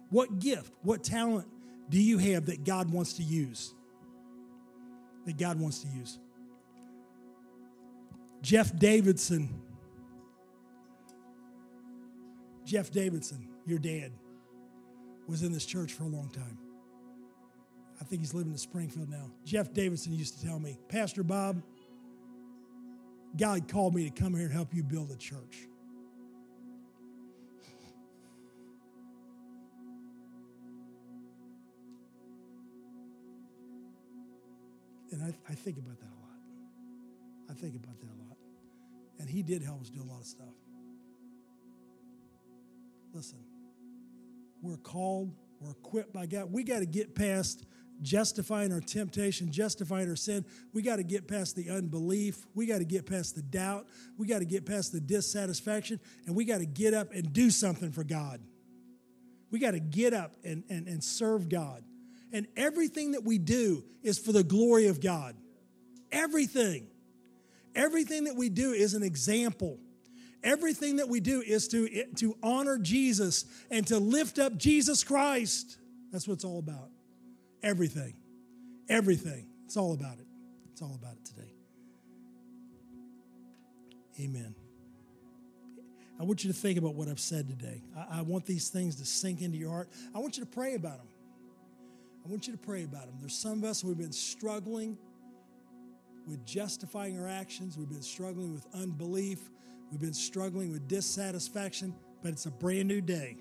What 0.08 0.38
gift, 0.38 0.72
what 0.82 1.02
talent 1.02 1.48
do 1.88 2.00
you 2.00 2.18
have 2.18 2.46
that 2.46 2.62
God 2.62 2.92
wants 2.92 3.14
to 3.14 3.24
use? 3.24 3.74
That 5.26 5.36
God 5.36 5.58
wants 5.58 5.80
to 5.80 5.88
use. 5.88 6.20
Jeff 8.40 8.76
Davidson. 8.78 9.52
Jeff 12.64 12.92
Davidson, 12.92 13.48
your 13.66 13.80
dad, 13.80 14.12
was 15.26 15.42
in 15.42 15.50
this 15.50 15.66
church 15.66 15.92
for 15.92 16.04
a 16.04 16.08
long 16.08 16.30
time. 16.30 16.56
I 18.00 18.04
think 18.04 18.22
he's 18.22 18.32
living 18.32 18.52
in 18.52 18.58
Springfield 18.58 19.08
now. 19.08 19.32
Jeff 19.44 19.72
Davidson 19.72 20.14
used 20.14 20.38
to 20.38 20.46
tell 20.46 20.60
me, 20.60 20.78
Pastor 20.88 21.24
Bob, 21.24 21.60
God 23.36 23.68
called 23.68 23.94
me 23.94 24.08
to 24.08 24.22
come 24.22 24.34
here 24.34 24.44
and 24.44 24.52
help 24.52 24.74
you 24.74 24.82
build 24.82 25.10
a 25.10 25.16
church. 25.16 25.68
And 35.10 35.22
I, 35.22 35.34
I 35.50 35.54
think 35.54 35.78
about 35.78 35.98
that 35.98 36.06
a 36.06 36.20
lot. 36.20 36.38
I 37.50 37.54
think 37.54 37.76
about 37.76 38.00
that 38.00 38.06
a 38.06 38.18
lot. 38.28 38.38
And 39.18 39.28
He 39.28 39.42
did 39.42 39.62
help 39.62 39.82
us 39.82 39.90
do 39.90 40.02
a 40.02 40.08
lot 40.10 40.20
of 40.20 40.26
stuff. 40.26 40.54
Listen, 43.12 43.38
we're 44.62 44.78
called, 44.78 45.34
we're 45.60 45.72
equipped 45.72 46.12
by 46.12 46.26
God. 46.26 46.50
We 46.50 46.64
got 46.64 46.78
to 46.78 46.86
get 46.86 47.14
past 47.14 47.66
justifying 48.02 48.72
our 48.72 48.80
temptation, 48.80 49.50
justifying 49.50 50.08
our 50.08 50.16
sin. 50.16 50.44
We 50.72 50.82
got 50.82 50.96
to 50.96 51.02
get 51.02 51.28
past 51.28 51.56
the 51.56 51.70
unbelief. 51.70 52.44
We 52.54 52.66
got 52.66 52.78
to 52.78 52.84
get 52.84 53.06
past 53.06 53.34
the 53.34 53.42
doubt. 53.42 53.86
We 54.18 54.26
got 54.26 54.40
to 54.40 54.44
get 54.44 54.66
past 54.66 54.92
the 54.92 55.00
dissatisfaction. 55.00 56.00
And 56.26 56.34
we 56.34 56.44
got 56.44 56.58
to 56.58 56.66
get 56.66 56.94
up 56.94 57.12
and 57.12 57.32
do 57.32 57.50
something 57.50 57.92
for 57.92 58.04
God. 58.04 58.40
We 59.50 59.58
got 59.58 59.72
to 59.72 59.80
get 59.80 60.14
up 60.14 60.32
and, 60.44 60.64
and, 60.68 60.88
and 60.88 61.02
serve 61.04 61.48
God. 61.48 61.84
And 62.32 62.46
everything 62.56 63.12
that 63.12 63.24
we 63.24 63.38
do 63.38 63.84
is 64.02 64.18
for 64.18 64.32
the 64.32 64.44
glory 64.44 64.86
of 64.86 65.00
God. 65.00 65.36
Everything. 66.10 66.86
Everything 67.74 68.24
that 68.24 68.36
we 68.36 68.48
do 68.48 68.72
is 68.72 68.94
an 68.94 69.02
example. 69.02 69.78
Everything 70.42 70.96
that 70.96 71.08
we 71.08 71.20
do 71.20 71.40
is 71.40 71.68
to, 71.68 72.04
to 72.16 72.36
honor 72.42 72.78
Jesus 72.78 73.44
and 73.70 73.86
to 73.86 73.98
lift 73.98 74.38
up 74.38 74.56
Jesus 74.56 75.04
Christ. 75.04 75.78
That's 76.10 76.26
what 76.26 76.34
it's 76.34 76.44
all 76.44 76.58
about. 76.58 76.90
Everything. 77.62 78.14
Everything. 78.88 79.46
It's 79.64 79.76
all 79.76 79.94
about 79.94 80.18
it. 80.18 80.26
It's 80.72 80.82
all 80.82 80.94
about 81.00 81.14
it 81.14 81.24
today. 81.24 81.52
Amen. 84.20 84.54
I 86.20 86.24
want 86.24 86.44
you 86.44 86.52
to 86.52 86.58
think 86.58 86.78
about 86.78 86.94
what 86.94 87.08
I've 87.08 87.20
said 87.20 87.48
today. 87.48 87.82
I, 87.96 88.18
I, 88.18 88.22
want 88.22 88.46
these 88.46 88.68
things 88.68 88.96
to 88.96 89.04
sink 89.04 89.40
into 89.40 89.56
your 89.56 89.70
heart. 89.70 89.88
I 90.14 90.18
want 90.18 90.36
you 90.36 90.44
to 90.44 90.50
pray 90.50 90.74
about 90.74 90.98
them. 90.98 91.08
I 92.24 92.28
want 92.28 92.46
you 92.46 92.52
to 92.52 92.58
pray 92.58 92.84
about 92.84 93.06
them. 93.06 93.16
There's 93.18 93.36
some 93.36 93.58
of 93.58 93.64
us 93.64 93.80
who've 93.80 93.98
been 93.98 94.12
struggling 94.12 94.98
with 96.26 96.44
justifying 96.46 97.20
our 97.20 97.28
actions, 97.28 97.76
we've 97.76 97.88
been 97.88 98.02
struggling 98.02 98.52
with 98.52 98.66
unbelief, 98.74 99.50
we've 99.90 100.00
been 100.00 100.14
struggling 100.14 100.70
with 100.70 100.86
dissatisfaction, 100.86 101.94
but 102.22 102.30
it's 102.30 102.46
a 102.46 102.50
brand 102.50 102.86
new 102.86 103.00
day. 103.00 103.36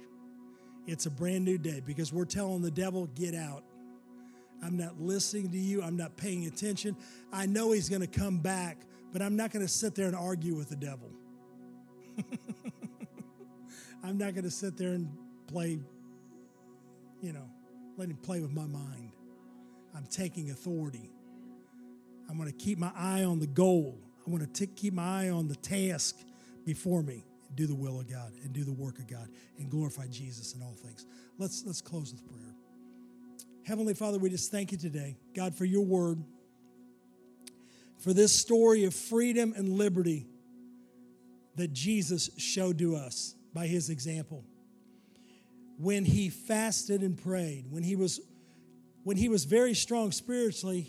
It's 0.88 1.06
a 1.06 1.12
brand 1.12 1.46
new 1.46 1.60
day 1.60 1.82
because 1.86 2.12
we're 2.12 2.26
telling 2.26 2.64
the 2.64 2.72
devil, 2.72 3.06
get 3.14 3.36
out. 3.36 3.64
I'm 4.64 4.78
not 4.78 5.00
listening 5.00 5.52
to 5.52 5.58
you. 5.58 5.82
I'm 5.82 5.98
not 5.98 6.18
paying 6.18 6.46
attention. 6.46 6.96
I 7.32 7.46
know 7.46 7.72
he's 7.72 7.90
going 7.90 8.02
to 8.02 8.08
come 8.08 8.40
back, 8.40 8.78
but 9.12 9.22
I'm 9.22 9.36
not 9.36 9.52
going 9.52 9.66
to 9.66 9.72
sit 9.72 9.96
there 9.96 10.08
and 10.08 10.16
argue 10.16 10.56
with 10.56 10.70
the 10.70 10.76
devil. 10.76 11.12
I'm 14.04 14.18
not 14.18 14.34
going 14.34 14.44
to 14.44 14.52
sit 14.52 14.78
there 14.78 14.94
and 14.94 15.10
play, 15.48 15.80
you 17.22 17.34
know, 17.34 17.50
let 17.98 18.10
him 18.10 18.18
play 18.18 18.40
with 18.40 18.52
my 18.52 18.66
mind. 18.66 19.12
I'm 19.96 20.06
taking 20.06 20.52
authority. 20.52 21.10
I'm 22.30 22.38
going 22.38 22.50
to 22.50 22.58
keep 22.58 22.78
my 22.78 22.92
eye 22.96 23.24
on 23.24 23.40
the 23.40 23.48
goal. 23.48 24.00
I 24.26 24.30
want 24.30 24.54
to 24.54 24.68
keep 24.68 24.94
my 24.94 25.26
eye 25.26 25.30
on 25.30 25.48
the 25.48 25.56
task 25.56 26.18
before 26.66 27.04
me 27.04 27.26
and 27.48 27.58
do 27.58 27.68
the 27.68 27.76
will 27.76 28.00
of 28.00 28.10
God 28.10 28.32
and 28.44 28.54
do 28.54 28.64
the 28.64 28.72
work 28.72 29.00
of 29.00 29.08
God 29.08 29.28
and 29.58 29.70
glorify 29.70 30.08
Jesus 30.08 30.54
in 30.54 30.62
all 30.62 30.74
things. 30.74 31.06
Let's 31.38 31.64
let's 31.66 31.82
close 31.82 32.14
with 32.14 32.26
prayer. 32.28 32.56
Heavenly 33.66 33.94
Father, 33.94 34.18
we 34.18 34.30
just 34.30 34.52
thank 34.52 34.72
you 34.72 34.78
today, 34.78 35.18
God, 35.36 35.56
for 35.56 35.66
your 35.66 35.86
word, 35.86 36.24
for 38.00 38.14
this 38.14 38.34
story 38.34 38.86
of 38.86 38.94
freedom 38.94 39.54
and 39.56 39.70
liberty 39.70 40.28
that 41.56 41.74
Jesus 41.74 42.30
showed 42.38 42.80
to 42.80 42.96
us 42.96 43.36
by 43.54 43.68
his 43.68 43.90
example. 43.90 44.44
When 45.78 46.06
he 46.06 46.30
fasted 46.30 47.02
and 47.02 47.22
prayed, 47.22 47.66
when 47.70 47.84
he 47.84 47.96
was 47.96 48.20
when 49.04 49.18
he 49.18 49.30
was 49.30 49.46
very 49.46 49.74
strong 49.74 50.12
spiritually, 50.12 50.88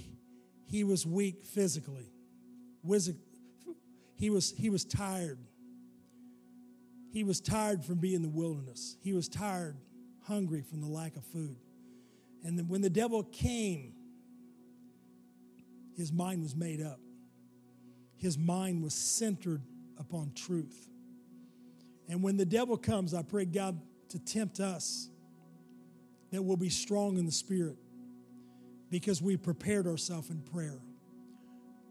he 0.66 0.84
was 0.84 1.06
weak 1.06 1.44
physically. 1.44 2.12
He 4.16 4.30
was, 4.30 4.54
he 4.56 4.70
was 4.70 4.84
tired. 4.84 5.38
He 7.10 7.24
was 7.24 7.40
tired 7.40 7.84
from 7.84 7.96
being 7.96 8.16
in 8.16 8.22
the 8.22 8.28
wilderness. 8.28 8.96
He 9.02 9.12
was 9.12 9.28
tired, 9.28 9.76
hungry 10.22 10.62
from 10.62 10.80
the 10.80 10.88
lack 10.88 11.16
of 11.16 11.24
food. 11.24 11.56
And 12.44 12.68
when 12.68 12.80
the 12.80 12.90
devil 12.90 13.22
came, 13.22 13.94
his 15.96 16.12
mind 16.12 16.42
was 16.42 16.56
made 16.56 16.82
up. 16.82 17.00
His 18.16 18.38
mind 18.38 18.82
was 18.82 18.94
centered 18.94 19.62
upon 19.98 20.32
truth. 20.34 20.88
And 22.08 22.22
when 22.22 22.36
the 22.36 22.44
devil 22.44 22.76
comes, 22.76 23.14
I 23.14 23.22
pray 23.22 23.44
God 23.44 23.80
to 24.10 24.18
tempt 24.18 24.60
us 24.60 25.08
that 26.30 26.42
we'll 26.42 26.56
be 26.56 26.70
strong 26.70 27.18
in 27.18 27.26
the 27.26 27.32
spirit 27.32 27.76
because 28.90 29.22
we 29.22 29.36
prepared 29.36 29.86
ourselves 29.86 30.30
in 30.30 30.42
prayer. 30.42 30.80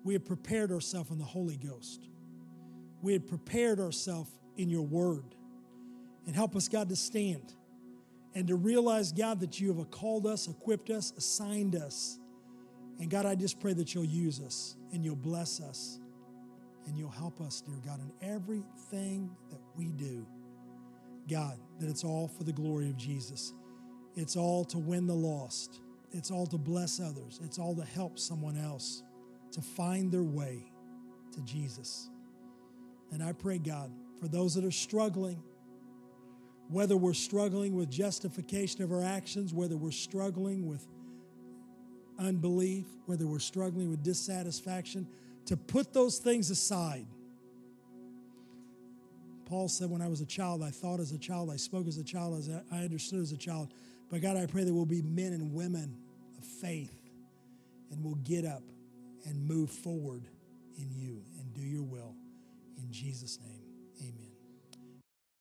We 0.04 0.14
had 0.14 0.26
prepared 0.26 0.72
ourselves 0.72 1.12
in 1.12 1.20
the 1.20 1.26
Holy 1.26 1.58
Ghost. 1.58 2.08
We 3.02 3.14
had 3.14 3.28
prepared 3.28 3.80
ourselves 3.80 4.32
in 4.58 4.70
your 4.70 4.84
word. 4.84 5.36
And 6.26 6.36
help 6.36 6.56
us, 6.56 6.68
God, 6.68 6.90
to 6.90 6.96
stand 6.96 7.54
and 8.34 8.48
to 8.48 8.56
realize, 8.56 9.12
God, 9.12 9.40
that 9.42 9.60
you 9.60 9.74
have 9.74 9.92
called 9.92 10.26
us, 10.26 10.48
equipped 10.48 10.90
us, 10.90 11.14
assigned 11.18 11.76
us. 11.76 12.20
And 13.00 13.10
God, 13.10 13.26
I 13.26 13.36
just 13.36 13.60
pray 13.60 13.74
that 13.74 13.94
you'll 13.94 14.06
use 14.06 14.40
us 14.40 14.76
and 14.92 15.04
you'll 15.04 15.16
bless 15.16 15.60
us 15.60 16.00
and 16.86 16.98
you'll 16.98 17.10
help 17.10 17.42
us, 17.42 17.62
dear 17.62 17.80
God, 17.86 18.00
in 18.00 18.12
everything 18.28 19.30
that 19.50 19.60
we 19.76 19.92
do. 19.92 20.26
God, 21.30 21.58
that 21.80 21.90
it's 21.90 22.04
all 22.04 22.28
for 22.28 22.44
the 22.44 22.54
glory 22.54 22.90
of 22.90 22.98
Jesus. 22.98 23.54
It's 24.16 24.36
all 24.36 24.66
to 24.66 24.78
win 24.78 25.08
the 25.08 25.14
lost. 25.14 25.82
It's 26.12 26.32
all 26.32 26.48
to 26.48 26.58
bless 26.58 27.00
others. 27.00 27.40
It's 27.44 27.60
all 27.60 27.76
to 27.76 27.84
help 27.84 28.20
someone 28.20 28.58
else 28.58 29.04
to 29.52 29.62
find 29.62 30.12
their 30.12 30.24
way 30.24 30.72
to 31.34 31.42
Jesus. 31.42 32.10
And 33.12 33.24
I 33.24 33.34
pray, 33.34 33.58
God, 33.58 33.92
for 34.20 34.28
those 34.28 34.56
that 34.56 34.66
are 34.66 34.72
struggling, 34.72 35.42
whether 36.72 36.96
we're 36.96 37.14
struggling 37.14 37.76
with 37.76 37.90
justification 37.90 38.82
of 38.82 38.92
our 38.92 39.04
actions, 39.04 39.54
whether 39.54 39.76
we're 39.76 39.92
struggling 39.92 40.68
with 40.68 40.88
unbelief, 42.18 42.86
whether 43.06 43.28
we're 43.28 43.40
struggling 43.40 43.90
with 43.90 44.02
dissatisfaction, 44.04 45.06
to 45.46 45.58
put 45.58 45.94
those 45.94 46.20
things 46.20 46.50
aside. 46.50 47.06
Paul 49.46 49.68
said, 49.68 49.90
When 49.90 50.02
I 50.02 50.08
was 50.08 50.22
a 50.22 50.26
child, 50.26 50.64
I 50.64 50.70
thought 50.70 51.02
as 51.02 51.12
a 51.12 51.18
child, 51.18 51.50
I 51.52 51.58
spoke 51.58 51.88
as 51.88 51.98
a 51.98 52.04
child, 52.04 52.38
as 52.38 52.50
I 52.72 52.78
understood 52.78 53.20
as 53.20 53.34
a 53.34 53.38
child. 53.38 53.74
But 54.10 54.22
God, 54.22 54.38
I 54.38 54.46
pray 54.46 54.64
that 54.64 54.74
we'll 54.74 54.86
be 54.86 55.02
men 55.02 55.34
and 55.34 55.54
women 55.54 55.98
of 56.38 56.46
faith 56.46 57.02
and 57.92 58.02
we'll 58.02 58.16
get 58.24 58.46
up 58.46 58.64
and 59.26 59.46
move 59.46 59.70
forward 59.70 60.24
in 60.78 60.90
you 60.90 61.22
and 61.38 61.54
do 61.54 61.62
your 61.62 61.84
will. 61.84 62.16
In 62.78 62.92
Jesus' 62.92 63.40
name, 63.42 63.62
amen. 64.00 64.31